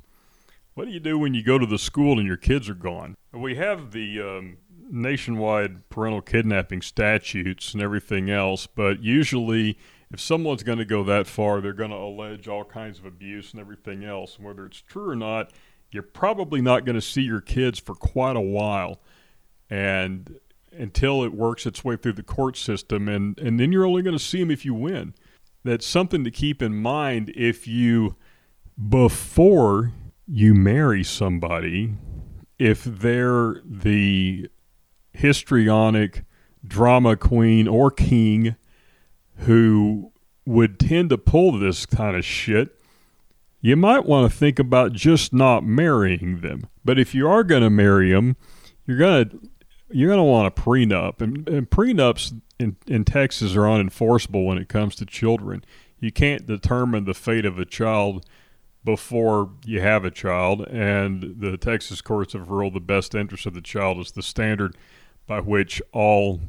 What 0.74 0.86
do 0.86 0.92
you 0.92 1.00
do 1.00 1.18
when 1.18 1.34
you 1.34 1.44
go 1.44 1.58
to 1.58 1.66
the 1.66 1.80
school 1.80 2.20
and 2.20 2.28
your 2.28 2.38
kids 2.38 2.70
are 2.70 2.76
gone? 2.76 3.16
We 3.34 3.56
have 3.56 3.92
the 3.92 4.22
um, 4.22 4.58
nationwide 4.92 5.90
parental 5.90 6.22
kidnapping 6.22 6.82
statutes 6.82 7.74
and 7.74 7.82
everything 7.82 8.30
else, 8.30 8.68
but 8.68 9.02
usually, 9.02 9.78
if 10.12 10.20
someone's 10.22 10.64
going 10.64 10.78
to 10.78 10.86
go 10.86 11.04
that 11.04 11.28
far, 11.28 11.60
they're 11.60 11.74
going 11.74 11.92
to 11.92 11.98
allege 11.98 12.48
all 12.48 12.64
kinds 12.64 13.00
of 13.00 13.06
abuse 13.06 13.52
and 13.52 13.60
everything 13.60 14.04
else. 14.04 14.38
And 14.38 14.46
whether 14.46 14.66
it's 14.66 14.82
true 14.82 15.10
or 15.10 15.16
not, 15.16 15.52
you're 15.92 16.04
probably 16.04 16.62
not 16.62 16.86
going 16.86 16.96
to 16.96 17.02
see 17.02 17.22
your 17.22 17.42
kids 17.42 17.80
for 17.80 17.96
quite 17.96 18.36
a 18.36 18.42
while. 18.42 19.02
And 19.70 20.40
until 20.72 21.24
it 21.24 21.34
works 21.34 21.66
its 21.66 21.84
way 21.84 21.98
through 21.98 22.14
the 22.14 22.24
court 22.24 22.56
system, 22.56 23.10
and, 23.10 23.38
and 23.40 23.60
then 23.60 23.72
you're 23.72 23.86
only 23.86 24.02
going 24.02 24.18
to 24.18 24.24
see 24.24 24.40
them 24.40 24.52
if 24.52 24.64
you 24.64 24.74
win. 24.74 25.14
That's 25.64 25.86
something 25.86 26.24
to 26.24 26.32
keep 26.32 26.62
in 26.62 26.76
mind 26.76 27.34
if 27.36 27.68
you, 27.68 28.16
before 28.90 29.92
you 30.26 30.54
marry 30.54 31.04
somebody 31.04 31.96
if 32.60 32.84
they're 32.84 33.62
the 33.66 34.50
histrionic 35.14 36.24
drama 36.66 37.16
queen 37.16 37.68
or 37.68 37.92
king 37.92 38.56
who 39.40 40.12
would 40.46 40.80
tend 40.80 41.10
to 41.10 41.18
pull 41.18 41.58
this 41.58 41.86
kind 41.86 42.16
of 42.16 42.26
shit, 42.26 42.80
you 43.62 43.76
might 43.76 44.06
want 44.06 44.32
to 44.32 44.38
think 44.38 44.60
about 44.60 44.94
just 44.94 45.34
not 45.34 45.64
marrying 45.64 46.42
them. 46.42 46.68
But 46.86 47.00
if 47.00 47.14
you 47.14 47.28
are 47.28 47.44
going 47.44 47.64
to 47.64 47.70
marry 47.70 48.12
them, 48.12 48.38
you're 48.86 48.98
going 48.98 49.30
to 49.30 49.50
you're 49.90 50.10
going 50.10 50.20
to 50.20 50.24
want 50.24 50.48
a 50.48 50.62
prenup. 50.62 51.22
And, 51.22 51.48
and 51.48 51.70
prenups 51.70 52.40
in, 52.60 52.76
in 52.88 53.06
Texas 53.06 53.56
are 53.56 53.62
unenforceable 53.62 54.46
when 54.46 54.58
it 54.58 54.68
comes 54.68 54.96
to 54.96 55.06
children. 55.06 55.64
You 56.00 56.12
can't 56.12 56.46
determine 56.46 57.06
the 57.06 57.14
fate 57.14 57.46
of 57.46 57.58
a 57.58 57.66
child 57.66 58.26
before 58.84 59.52
you 59.66 59.82
have 59.82 60.06
a 60.06 60.12
child, 60.12 60.62
and 60.68 61.36
the 61.40 61.58
Texas 61.58 62.02
courts 62.02 62.34
have 62.34 62.50
ruled 62.50 62.74
the 62.74 62.80
best 62.80 63.16
interest 63.16 63.46
of 63.46 63.54
the 63.54 63.62
child 63.62 64.00
is 64.00 64.12
the 64.12 64.24
standard 64.24 64.78
by 65.26 65.42
which 65.42 65.82
all 65.92 66.40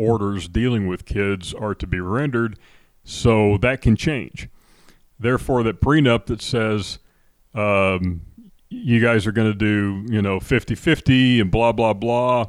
orders 0.00 0.48
dealing 0.48 0.86
with 0.86 1.04
kids 1.04 1.52
are 1.54 1.74
to 1.74 1.86
be 1.86 2.00
rendered. 2.00 2.58
So 3.04 3.58
that 3.58 3.80
can 3.80 3.96
change. 3.96 4.48
Therefore, 5.18 5.62
that 5.62 5.80
prenup 5.80 6.26
that 6.26 6.40
says 6.40 6.98
um, 7.54 8.22
you 8.68 9.00
guys 9.00 9.26
are 9.26 9.32
going 9.32 9.50
to 9.50 9.58
do, 9.58 10.06
you 10.12 10.22
know, 10.22 10.40
50 10.40 10.74
50 10.74 11.40
and 11.40 11.50
blah, 11.50 11.72
blah, 11.72 11.92
blah, 11.92 12.46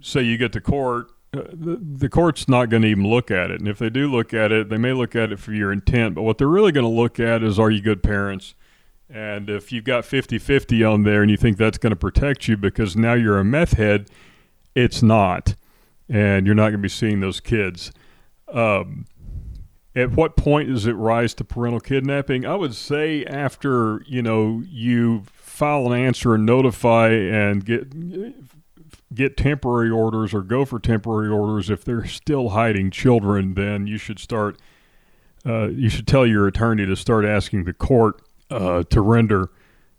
say 0.00 0.22
you 0.22 0.36
get 0.36 0.52
to 0.52 0.60
court, 0.60 1.10
uh, 1.34 1.42
the, 1.52 1.78
the 1.80 2.08
court's 2.08 2.48
not 2.48 2.66
going 2.66 2.82
to 2.82 2.88
even 2.88 3.08
look 3.08 3.30
at 3.30 3.50
it. 3.50 3.60
And 3.60 3.68
if 3.68 3.78
they 3.78 3.88
do 3.88 4.10
look 4.10 4.34
at 4.34 4.52
it, 4.52 4.68
they 4.68 4.76
may 4.76 4.92
look 4.92 5.16
at 5.16 5.32
it 5.32 5.38
for 5.38 5.52
your 5.52 5.72
intent. 5.72 6.14
But 6.14 6.22
what 6.22 6.38
they're 6.38 6.48
really 6.48 6.72
going 6.72 6.84
to 6.84 6.90
look 6.90 7.18
at 7.18 7.42
is 7.42 7.58
are 7.58 7.70
you 7.70 7.80
good 7.80 8.02
parents? 8.02 8.54
And 9.08 9.48
if 9.48 9.72
you've 9.72 9.84
got 9.84 10.04
50 10.04 10.38
50 10.38 10.84
on 10.84 11.02
there 11.04 11.22
and 11.22 11.30
you 11.30 11.36
think 11.36 11.58
that's 11.58 11.78
going 11.78 11.90
to 11.90 11.96
protect 11.96 12.48
you 12.48 12.56
because 12.56 12.96
now 12.96 13.14
you're 13.14 13.38
a 13.38 13.44
meth 13.44 13.74
head, 13.74 14.08
it's 14.74 15.02
not. 15.02 15.54
And 16.12 16.46
you're 16.46 16.54
not 16.54 16.64
going 16.64 16.74
to 16.74 16.78
be 16.78 16.88
seeing 16.88 17.20
those 17.20 17.40
kids. 17.40 17.90
Um, 18.52 19.06
at 19.94 20.12
what 20.12 20.36
point 20.36 20.68
does 20.68 20.86
it 20.86 20.92
rise 20.92 21.34
to 21.34 21.44
parental 21.44 21.80
kidnapping? 21.80 22.44
I 22.44 22.54
would 22.54 22.74
say 22.74 23.24
after, 23.24 24.02
you 24.06 24.22
know, 24.22 24.62
you 24.68 25.24
file 25.32 25.92
an 25.92 25.98
answer 25.98 26.34
and 26.34 26.44
notify 26.44 27.08
and 27.08 27.64
get 27.64 27.94
get 29.14 29.36
temporary 29.36 29.90
orders 29.90 30.32
or 30.32 30.42
go 30.42 30.64
for 30.64 30.78
temporary 30.78 31.28
orders 31.28 31.68
if 31.68 31.84
they're 31.84 32.06
still 32.06 32.50
hiding 32.50 32.90
children 32.90 33.52
then 33.54 33.86
you 33.86 33.98
should 33.98 34.18
start 34.18 34.58
uh, 35.44 35.68
you 35.68 35.90
should 35.90 36.06
tell 36.06 36.26
your 36.26 36.46
attorney 36.46 36.86
to 36.86 36.96
start 36.96 37.26
asking 37.26 37.64
the 37.64 37.72
court 37.72 38.22
uh, 38.50 38.82
to 38.84 39.00
render 39.00 39.50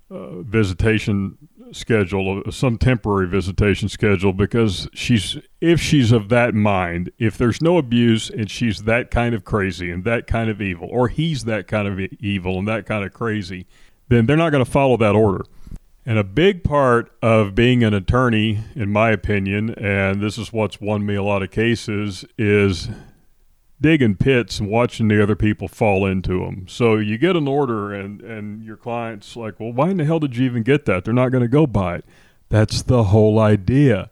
uh, 0.10 0.41
visitation 0.41 1.38
schedule, 1.73 2.43
uh, 2.45 2.51
some 2.51 2.77
temporary 2.77 3.27
visitation 3.27 3.89
schedule, 3.89 4.33
because 4.33 4.88
she's 4.93 5.38
if 5.62 5.79
she's 5.79 6.12
of 6.12 6.29
that 6.29 6.53
mind, 6.53 7.12
if 7.17 7.38
there's 7.38 7.62
no 7.62 7.77
abuse 7.77 8.29
and 8.29 8.49
she's 8.49 8.83
that 8.83 9.12
kind 9.12 9.36
of 9.36 9.43
crazy 9.43 9.91
and 9.91 10.03
that 10.03 10.27
kind 10.27 10.49
of 10.49 10.62
evil, 10.62 10.88
or 10.91 11.07
he's 11.07 11.45
that 11.45 11.67
kind 11.67 11.88
of 11.88 11.99
evil 12.19 12.59
and 12.59 12.67
that 12.67 12.86
kind 12.86 13.03
of 13.03 13.13
crazy, 13.13 13.65
then 14.09 14.25
they're 14.25 14.38
not 14.38 14.51
going 14.51 14.63
to 14.63 14.69
follow 14.69 14.97
that 14.97 15.15
order. 15.15 15.43
And 16.05 16.19
a 16.19 16.23
big 16.23 16.65
part 16.65 17.12
of 17.21 17.55
being 17.55 17.81
an 17.81 17.93
attorney, 17.93 18.59
in 18.75 18.91
my 18.91 19.12
opinion, 19.12 19.69
and 19.75 20.21
this 20.21 20.38
is 20.38 20.51
what's 20.51 20.81
won 20.81 21.05
me 21.05 21.15
a 21.15 21.23
lot 21.23 21.41
of 21.43 21.49
cases, 21.49 22.25
is 22.38 22.89
digging 23.83 24.15
pits 24.15 24.59
and 24.59 24.69
watching 24.69 25.09
the 25.09 25.21
other 25.21 25.35
people 25.35 25.67
fall 25.67 26.05
into 26.05 26.39
them. 26.39 26.65
So 26.67 26.95
you 26.95 27.17
get 27.19 27.35
an 27.35 27.47
order, 27.47 27.93
and 27.93 28.21
and 28.21 28.63
your 28.63 28.77
client's 28.77 29.35
like, 29.35 29.59
"Well, 29.59 29.73
why 29.73 29.91
in 29.91 29.97
the 29.97 30.05
hell 30.05 30.19
did 30.19 30.35
you 30.35 30.45
even 30.45 30.63
get 30.63 30.85
that? 30.85 31.03
They're 31.03 31.13
not 31.13 31.29
going 31.29 31.43
to 31.43 31.47
go 31.47 31.67
by 31.67 31.97
it." 31.97 32.05
That's 32.49 32.81
the 32.81 33.05
whole 33.05 33.39
idea. 33.39 34.09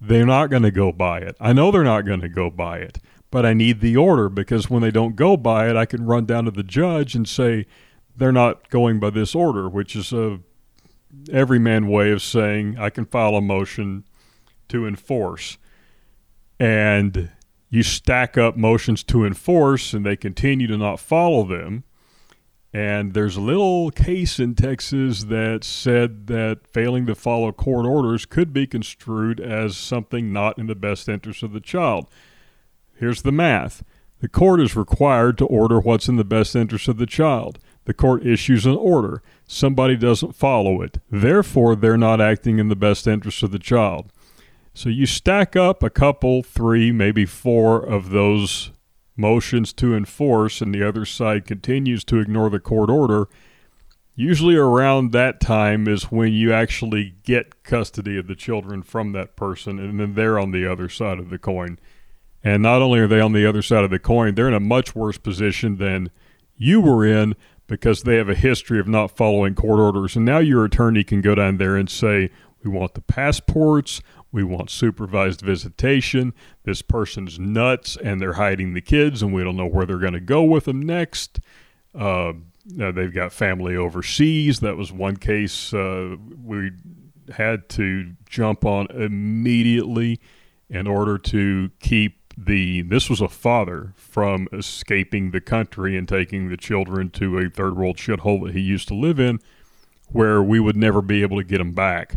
They're 0.00 0.26
not 0.26 0.50
going 0.50 0.62
to 0.62 0.70
go 0.70 0.92
by 0.92 1.18
it. 1.20 1.36
I 1.40 1.52
know 1.52 1.70
they're 1.70 1.82
not 1.82 2.06
going 2.06 2.20
to 2.20 2.28
go 2.28 2.50
by 2.50 2.78
it, 2.78 2.98
but 3.30 3.44
I 3.44 3.54
need 3.54 3.80
the 3.80 3.96
order 3.96 4.28
because 4.28 4.70
when 4.70 4.82
they 4.82 4.90
don't 4.90 5.16
go 5.16 5.36
by 5.36 5.68
it, 5.68 5.76
I 5.76 5.86
can 5.86 6.06
run 6.06 6.26
down 6.26 6.44
to 6.44 6.50
the 6.50 6.62
judge 6.62 7.14
and 7.14 7.28
say 7.28 7.66
they're 8.16 8.32
not 8.32 8.70
going 8.70 9.00
by 9.00 9.10
this 9.10 9.34
order, 9.34 9.68
which 9.68 9.96
is 9.96 10.12
a 10.12 10.40
everyman 11.32 11.88
way 11.88 12.10
of 12.10 12.22
saying 12.22 12.78
I 12.78 12.90
can 12.90 13.04
file 13.04 13.34
a 13.34 13.40
motion 13.40 14.04
to 14.68 14.86
enforce. 14.86 15.58
And 16.58 17.30
you 17.70 17.84
stack 17.84 18.36
up 18.36 18.56
motions 18.56 19.02
to 19.04 19.24
enforce 19.24 19.94
and 19.94 20.04
they 20.04 20.16
continue 20.16 20.66
to 20.66 20.76
not 20.76 21.00
follow 21.00 21.44
them. 21.44 21.84
And 22.72 23.14
there's 23.14 23.36
a 23.36 23.40
little 23.40 23.90
case 23.90 24.38
in 24.38 24.54
Texas 24.54 25.24
that 25.24 25.64
said 25.64 26.26
that 26.28 26.66
failing 26.68 27.06
to 27.06 27.14
follow 27.14 27.50
court 27.50 27.86
orders 27.86 28.26
could 28.26 28.52
be 28.52 28.66
construed 28.66 29.40
as 29.40 29.76
something 29.76 30.32
not 30.32 30.58
in 30.58 30.66
the 30.66 30.76
best 30.76 31.08
interest 31.08 31.42
of 31.42 31.52
the 31.52 31.60
child. 31.60 32.06
Here's 32.94 33.22
the 33.22 33.32
math 33.32 33.82
the 34.20 34.28
court 34.28 34.60
is 34.60 34.76
required 34.76 35.38
to 35.38 35.46
order 35.46 35.80
what's 35.80 36.08
in 36.08 36.16
the 36.16 36.24
best 36.24 36.54
interest 36.54 36.88
of 36.88 36.98
the 36.98 37.06
child. 37.06 37.58
The 37.86 37.94
court 37.94 38.26
issues 38.26 38.66
an 38.66 38.76
order. 38.76 39.22
Somebody 39.46 39.96
doesn't 39.96 40.36
follow 40.36 40.82
it. 40.82 40.98
Therefore, 41.10 41.74
they're 41.74 41.96
not 41.96 42.20
acting 42.20 42.58
in 42.58 42.68
the 42.68 42.76
best 42.76 43.06
interest 43.06 43.42
of 43.42 43.50
the 43.50 43.58
child. 43.58 44.12
So 44.72 44.88
you 44.88 45.06
stack 45.06 45.56
up 45.56 45.82
a 45.82 45.90
couple, 45.90 46.42
three, 46.42 46.92
maybe 46.92 47.26
four 47.26 47.80
of 47.80 48.10
those 48.10 48.70
motions 49.16 49.72
to 49.74 49.94
enforce, 49.94 50.60
and 50.60 50.74
the 50.74 50.86
other 50.86 51.04
side 51.04 51.44
continues 51.44 52.04
to 52.04 52.18
ignore 52.18 52.50
the 52.50 52.60
court 52.60 52.88
order. 52.88 53.28
Usually, 54.14 54.56
around 54.56 55.12
that 55.12 55.40
time 55.40 55.88
is 55.88 56.04
when 56.04 56.32
you 56.32 56.52
actually 56.52 57.14
get 57.22 57.62
custody 57.62 58.18
of 58.18 58.26
the 58.26 58.34
children 58.34 58.82
from 58.82 59.12
that 59.12 59.36
person, 59.36 59.78
and 59.78 60.00
then 60.00 60.14
they're 60.14 60.38
on 60.38 60.50
the 60.50 60.70
other 60.70 60.88
side 60.88 61.18
of 61.18 61.30
the 61.30 61.38
coin. 61.38 61.78
And 62.42 62.62
not 62.62 62.80
only 62.80 63.00
are 63.00 63.06
they 63.06 63.20
on 63.20 63.32
the 63.32 63.46
other 63.46 63.62
side 63.62 63.84
of 63.84 63.90
the 63.90 63.98
coin, 63.98 64.34
they're 64.34 64.48
in 64.48 64.54
a 64.54 64.60
much 64.60 64.94
worse 64.94 65.18
position 65.18 65.76
than 65.76 66.10
you 66.56 66.80
were 66.80 67.04
in 67.04 67.34
because 67.66 68.02
they 68.02 68.16
have 68.16 68.28
a 68.28 68.34
history 68.34 68.80
of 68.80 68.88
not 68.88 69.16
following 69.16 69.54
court 69.54 69.78
orders. 69.78 70.16
And 70.16 70.24
now 70.24 70.38
your 70.38 70.64
attorney 70.64 71.04
can 71.04 71.20
go 71.20 71.34
down 71.34 71.58
there 71.58 71.76
and 71.76 71.88
say, 71.88 72.30
We 72.64 72.70
want 72.70 72.94
the 72.94 73.02
passports, 73.02 74.00
we 74.32 74.44
want 74.44 74.70
supervised 74.70 75.40
visitation. 75.40 76.32
This 76.64 76.82
person's 76.82 77.38
nuts 77.38 77.96
and 77.96 78.20
they're 78.20 78.34
hiding 78.34 78.74
the 78.74 78.80
kids, 78.80 79.22
and 79.22 79.32
we 79.32 79.42
don't 79.42 79.56
know 79.56 79.66
where 79.66 79.86
they're 79.86 79.98
going 79.98 80.12
to 80.12 80.20
go 80.20 80.42
with 80.42 80.64
them 80.64 80.80
next. 80.80 81.40
Uh, 81.94 82.34
they've 82.64 83.14
got 83.14 83.32
family 83.32 83.76
overseas. 83.76 84.60
That 84.60 84.76
was 84.76 84.92
one 84.92 85.16
case 85.16 85.74
uh, 85.74 86.16
we 86.44 86.70
had 87.34 87.68
to 87.70 88.12
jump 88.28 88.64
on 88.64 88.86
immediately 88.90 90.20
in 90.68 90.86
order 90.86 91.18
to 91.18 91.70
keep 91.80 92.16
the 92.36 92.82
this 92.82 93.10
was 93.10 93.20
a 93.20 93.28
father 93.28 93.92
from 93.96 94.48
escaping 94.52 95.30
the 95.30 95.40
country 95.40 95.96
and 95.96 96.08
taking 96.08 96.48
the 96.48 96.56
children 96.56 97.10
to 97.10 97.38
a 97.38 97.50
third 97.50 97.76
world 97.76 97.96
shithole 97.96 98.44
that 98.44 98.54
he 98.54 98.60
used 98.60 98.88
to 98.88 98.94
live 98.94 99.20
in 99.20 99.38
where 100.08 100.42
we 100.42 100.58
would 100.58 100.76
never 100.76 101.02
be 101.02 101.22
able 101.22 101.36
to 101.36 101.44
get 101.44 101.60
him 101.60 101.72
back 101.72 102.16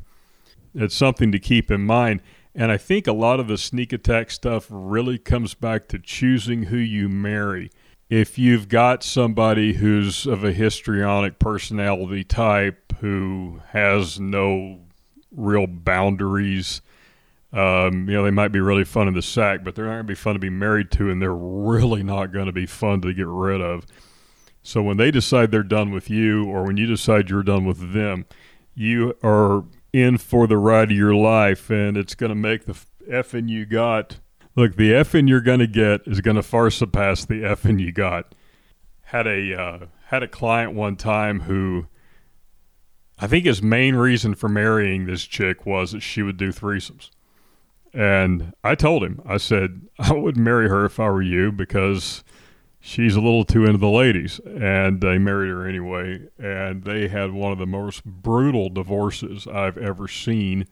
it's 0.74 0.96
something 0.96 1.32
to 1.32 1.40
keep 1.40 1.72
in 1.72 1.82
mind. 1.86 2.22
And 2.56 2.72
I 2.72 2.78
think 2.78 3.08
a 3.08 3.14
lot 3.14 3.40
of 3.40 3.48
the 3.48 3.58
sneak 3.58 3.94
attack 3.94 4.30
stuff 4.30 4.68
really 4.70 5.18
comes 5.18 5.54
back 5.54 5.88
to 5.90 6.00
choosing 6.00 6.64
who 6.64 6.78
you 6.78 7.10
marry. 7.10 7.72
If 8.10 8.38
you've 8.38 8.70
got 8.70 9.04
somebody 9.04 9.74
who's 9.74 10.28
of 10.28 10.44
a 10.44 10.52
histrionic 10.52 11.40
personality 11.40 12.24
type 12.24 12.94
who 13.00 13.62
has 13.70 14.20
no 14.20 14.82
real 15.32 15.66
boundaries, 15.66 16.82
um, 17.52 18.08
you 18.08 18.16
know, 18.16 18.24
they 18.24 18.32
might 18.32 18.52
be 18.52 18.60
really 18.60 18.84
fun 18.84 19.08
in 19.08 19.14
the 19.14 19.22
sack, 19.22 19.64
but 19.64 19.74
they're 19.74 19.86
not 19.86 19.92
going 19.92 20.04
to 20.04 20.12
be 20.12 20.16
fun 20.16 20.34
to 20.34 20.40
be 20.40 20.50
married 20.50 20.92
to, 20.92 21.10
and 21.10 21.22
they're 21.22 21.34
really 21.34 22.04
not 22.04 22.32
going 22.32 22.48
to 22.48 22.52
be 22.52 22.66
fun 22.66 23.02
to 23.02 23.14
get 23.14 23.28
rid 23.28 23.62
of. 23.62 23.86
So 24.64 24.82
when 24.82 24.98
they 24.98 25.12
decide 25.12 25.52
they're 25.52 25.64
done 25.64 25.92
with 25.92 26.10
you, 26.10 26.46
or 26.46 26.64
when 26.64 26.78
you 26.78 26.86
decide 26.88 27.30
you're 27.30 27.44
done 27.44 27.66
with 27.66 27.94
them, 27.94 28.26
you 28.76 29.16
are 29.24 29.66
in 29.94 30.18
for 30.18 30.48
the 30.48 30.58
ride 30.58 30.92
of 30.92 30.98
your 30.98 31.16
life, 31.16 31.70
and 31.70 31.96
it's 31.96 32.16
going 32.16 32.32
to 32.32 32.36
make 32.36 32.66
the 32.66 32.76
effing 33.10 33.48
you 33.48 33.66
got. 33.66 34.20
Look, 34.56 34.76
the 34.76 34.92
effing 34.92 35.30
you're 35.30 35.42
going 35.42 35.60
to 35.60 35.68
get 35.68 36.02
is 36.06 36.20
going 36.20 36.36
to 36.36 36.44
far 36.44 36.70
surpass 36.70 37.24
the 37.24 37.44
effing 37.44 37.80
you 37.80 37.92
got. 37.92 38.36
Had 39.04 39.28
a 39.28 39.60
uh, 39.60 39.86
had 40.08 40.24
a 40.24 40.28
client 40.28 40.74
one 40.74 40.96
time 40.96 41.42
who 41.42 41.88
I 43.20 43.28
think 43.28 43.46
his 43.46 43.62
main 43.62 43.96
reason 43.96 44.36
for 44.36 44.50
marrying 44.50 45.06
this 45.06 45.24
chick 45.24 45.66
was 45.66 45.92
that 45.92 46.02
she 46.02 46.24
would 46.24 46.38
do 46.38 46.52
threesomes. 46.52 47.10
And 47.94 48.54
I 48.64 48.74
told 48.74 49.04
him, 49.04 49.22
I 49.26 49.38
said, 49.38 49.88
I 50.00 50.14
would 50.14 50.36
marry 50.36 50.68
her 50.68 50.86
if 50.86 51.00
I 51.00 51.10
were 51.10 51.22
you 51.22 51.52
because 51.52 52.24
she's 52.86 53.16
a 53.16 53.22
little 53.22 53.46
too 53.46 53.66
into 53.66 53.78
the 53.78 53.90
ladies. 53.90 54.40
And 54.46 55.00
they 55.00 55.18
married 55.18 55.50
her 55.50 55.66
anyway. 55.66 56.28
And 56.38 56.84
they 56.84 57.08
had 57.08 57.32
one 57.32 57.54
of 57.54 57.58
the 57.58 57.66
most 57.66 58.04
brutal 58.04 58.70
divorces 58.70 59.48
I've 59.48 59.78
ever 59.78 60.08
seen. 60.10 60.68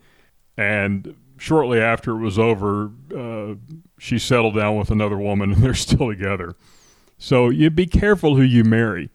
And 0.57 1.15
shortly 1.37 1.79
after 1.79 2.11
it 2.11 2.19
was 2.21 2.37
over, 2.37 2.91
uh, 3.15 3.55
she 3.97 4.19
settled 4.19 4.55
down 4.55 4.77
with 4.77 4.91
another 4.91 5.17
woman 5.17 5.53
and 5.53 5.63
they're 5.63 5.73
still 5.73 6.09
together. 6.09 6.55
So 7.17 7.49
you 7.49 7.69
be 7.69 7.87
careful 7.87 8.35
who 8.35 8.43
you 8.43 8.65
marry. 8.65 9.09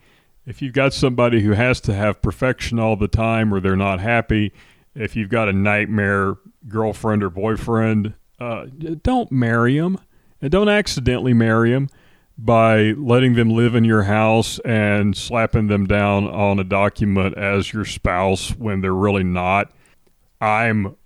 If 0.47 0.63
you've 0.63 0.73
got 0.73 0.95
somebody 0.95 1.43
who 1.43 1.51
has 1.51 1.81
to 1.83 1.95
have 1.95 2.23
perfection 2.23 2.79
all 2.79 2.97
the 2.97 3.09
time 3.09 3.53
or 3.53 3.61
they're 3.61 3.77
not 3.77 4.01
happy, 4.01 4.53
if 4.95 5.15
you've 5.15 5.29
got 5.29 5.49
a 5.49 5.53
nightmare 5.53 6.37
girlfriend 6.67 7.23
or 7.23 7.29
boyfriend, 7.29 8.15
uh, 8.41 8.67
don't 9.03 9.31
marry 9.31 9.79
them 9.79 9.99
and 10.41 10.51
don't 10.51 10.69
accidentally 10.69 11.35
marry 11.35 11.73
them 11.73 11.91
by 12.39 12.93
letting 12.93 13.35
them 13.35 13.51
live 13.51 13.75
in 13.75 13.85
your 13.85 14.03
house 14.03 14.59
and 14.61 15.17
slapping 15.17 15.69
them 15.69 15.87
down 15.87 16.27
on 16.29 16.59
a 16.59 16.65
document 16.65 17.37
as 17.37 17.73
your 17.73 17.85
spouse 17.85 18.51
when 18.51 18.81
they're 18.81 18.95
really 18.95 19.25
not. 19.25 19.73
I'm 20.41 20.97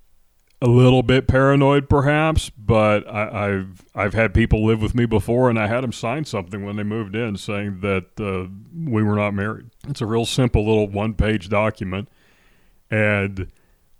a 0.62 0.66
little 0.66 1.02
bit 1.02 1.26
paranoid, 1.26 1.88
perhaps, 1.88 2.50
but 2.50 3.08
I, 3.08 3.48
have 3.48 3.86
I've 3.94 4.14
had 4.14 4.34
people 4.34 4.64
live 4.64 4.82
with 4.82 4.94
me 4.94 5.06
before, 5.06 5.48
and 5.48 5.58
I 5.58 5.68
had 5.68 5.82
them 5.82 5.92
sign 5.92 6.24
something 6.24 6.64
when 6.64 6.76
they 6.76 6.82
moved 6.82 7.14
in 7.14 7.36
saying 7.36 7.80
that 7.80 8.20
uh, 8.20 8.50
we 8.74 9.02
were 9.02 9.16
not 9.16 9.32
married. 9.32 9.70
It's 9.88 10.00
a 10.00 10.06
real 10.06 10.26
simple 10.26 10.66
little 10.66 10.88
one 10.88 11.14
page 11.14 11.48
document, 11.48 12.08
and 12.90 13.50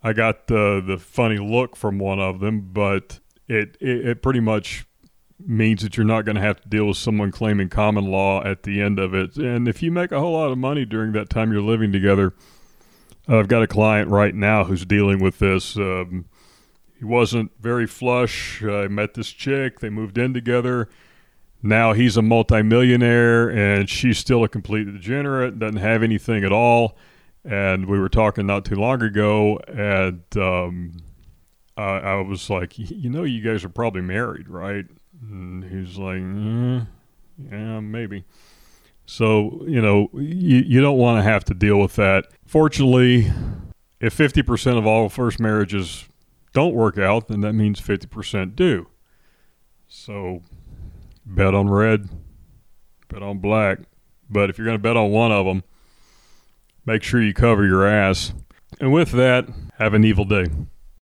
I 0.03 0.13
got 0.13 0.49
the 0.49 0.83
the 0.85 0.99
funny 0.99 1.39
look 1.39 1.77
from 1.77 1.99
one 1.99 2.21
of 2.21 2.41
them, 2.41 2.71
but 2.73 3.21
it, 3.49 3.77
it, 3.81 4.07
it 4.07 4.23
pretty 4.23 4.41
much 4.41 4.85
means 5.47 5.83
that 5.83 5.97
you're 5.97 6.07
not 6.07 6.25
going 6.25 6.37
to 6.37 6.43
have 6.43 6.61
to 6.61 6.69
deal 6.69 6.87
with 6.87 6.97
someone 6.97 7.31
claiming 7.31 7.69
common 7.69 8.07
law 8.07 8.43
at 8.45 8.63
the 8.63 8.81
end 8.81 8.99
of 8.99 9.15
it. 9.15 9.37
And 9.37 9.69
if 9.69 9.83
you 9.83 9.91
make 9.91 10.13
a 10.13 10.21
whole 10.21 10.33
lot 10.33 10.51
of 10.51 10.59
money 10.59 10.85
during 10.85 11.13
that 11.13 11.31
time 11.31 11.53
you're 11.53 11.63
living 11.63 11.93
together, 11.93 12.35
I've 13.29 13.49
got 13.49 13.63
a 13.63 13.67
client 13.67 14.11
right 14.11 14.35
now 14.35 14.65
who's 14.65 14.85
dealing 14.85 15.23
with 15.23 15.39
this. 15.39 15.77
Um, 15.77 16.27
he 16.99 17.05
wasn't 17.05 17.53
very 17.61 17.87
flush. 17.87 18.63
I 18.63 18.89
met 18.89 19.15
this 19.15 19.31
chick. 19.31 19.81
They 19.81 19.89
moved 19.89 20.19
in 20.19 20.35
together. 20.35 20.89
Now 21.63 21.93
he's 21.93 22.17
a 22.17 22.23
multimillionaire 22.23 23.49
and 23.51 23.89
she's 23.89 24.19
still 24.19 24.45
a 24.45 24.49
complete 24.49 24.85
degenerate, 24.85 25.59
doesn't 25.59 25.77
have 25.77 26.03
anything 26.03 26.45
at 26.45 26.53
all. 26.53 26.97
And 27.45 27.87
we 27.87 27.99
were 27.99 28.09
talking 28.09 28.47
not 28.47 28.67
too 28.67 28.75
long 28.75 29.03
ago, 29.03 29.59
and 29.67 30.23
um, 30.37 30.99
I, 31.75 31.83
I 31.83 32.15
was 32.17 32.51
like, 32.51 32.79
you 32.79 33.09
know, 33.09 33.25
you 33.25 33.41
guys 33.41 33.65
are 33.65 33.71
probably 33.71 34.03
married, 34.03 34.47
right? 34.47 34.85
And 35.21 35.65
he's 35.65 35.99
like, 35.99 36.19
mm, 36.19 36.87
yeah, 37.51 37.81
maybe. 37.81 38.25
So, 39.07 39.65
you 39.67 39.83
know, 39.83 40.09
you, 40.15 40.63
you 40.67 40.81
don't 40.81 40.99
want 40.99 41.19
to 41.19 41.23
have 41.23 41.45
to 41.47 41.55
deal 41.55 41.79
with 41.79 41.97
that. 41.97 42.27
Fortunately, 42.47 43.31
if 44.01 44.17
50% 44.17 44.79
of 44.79 44.87
all 44.87 45.09
first 45.09 45.41
marriages 45.41 46.09
don't 46.53 46.75
work 46.75 46.97
out, 46.97 47.29
then 47.29 47.41
that 47.41 47.53
means 47.53 47.81
50% 47.81 48.57
do. 48.57 48.89
So, 49.89 50.43
bet 51.27 51.55
on 51.55 51.69
red, 51.69 52.09
bet 53.09 53.23
on 53.23 53.39
black. 53.39 53.81
But 54.29 54.49
if 54.49 54.59
you're 54.59 54.67
going 54.67 54.79
to 54.79 54.83
bet 54.83 54.97
on 54.97 55.11
one 55.11 55.33
of 55.33 55.45
them, 55.45 55.65
make 56.87 57.03
sure 57.03 57.21
you 57.21 57.35
cover 57.35 57.67
your 57.67 57.87
ass. 57.87 58.33
And 58.81 58.93
with 58.93 59.11
that, 59.13 59.49
have 59.79 59.93
an 59.93 60.05
evil 60.05 60.25
day. 60.25 60.47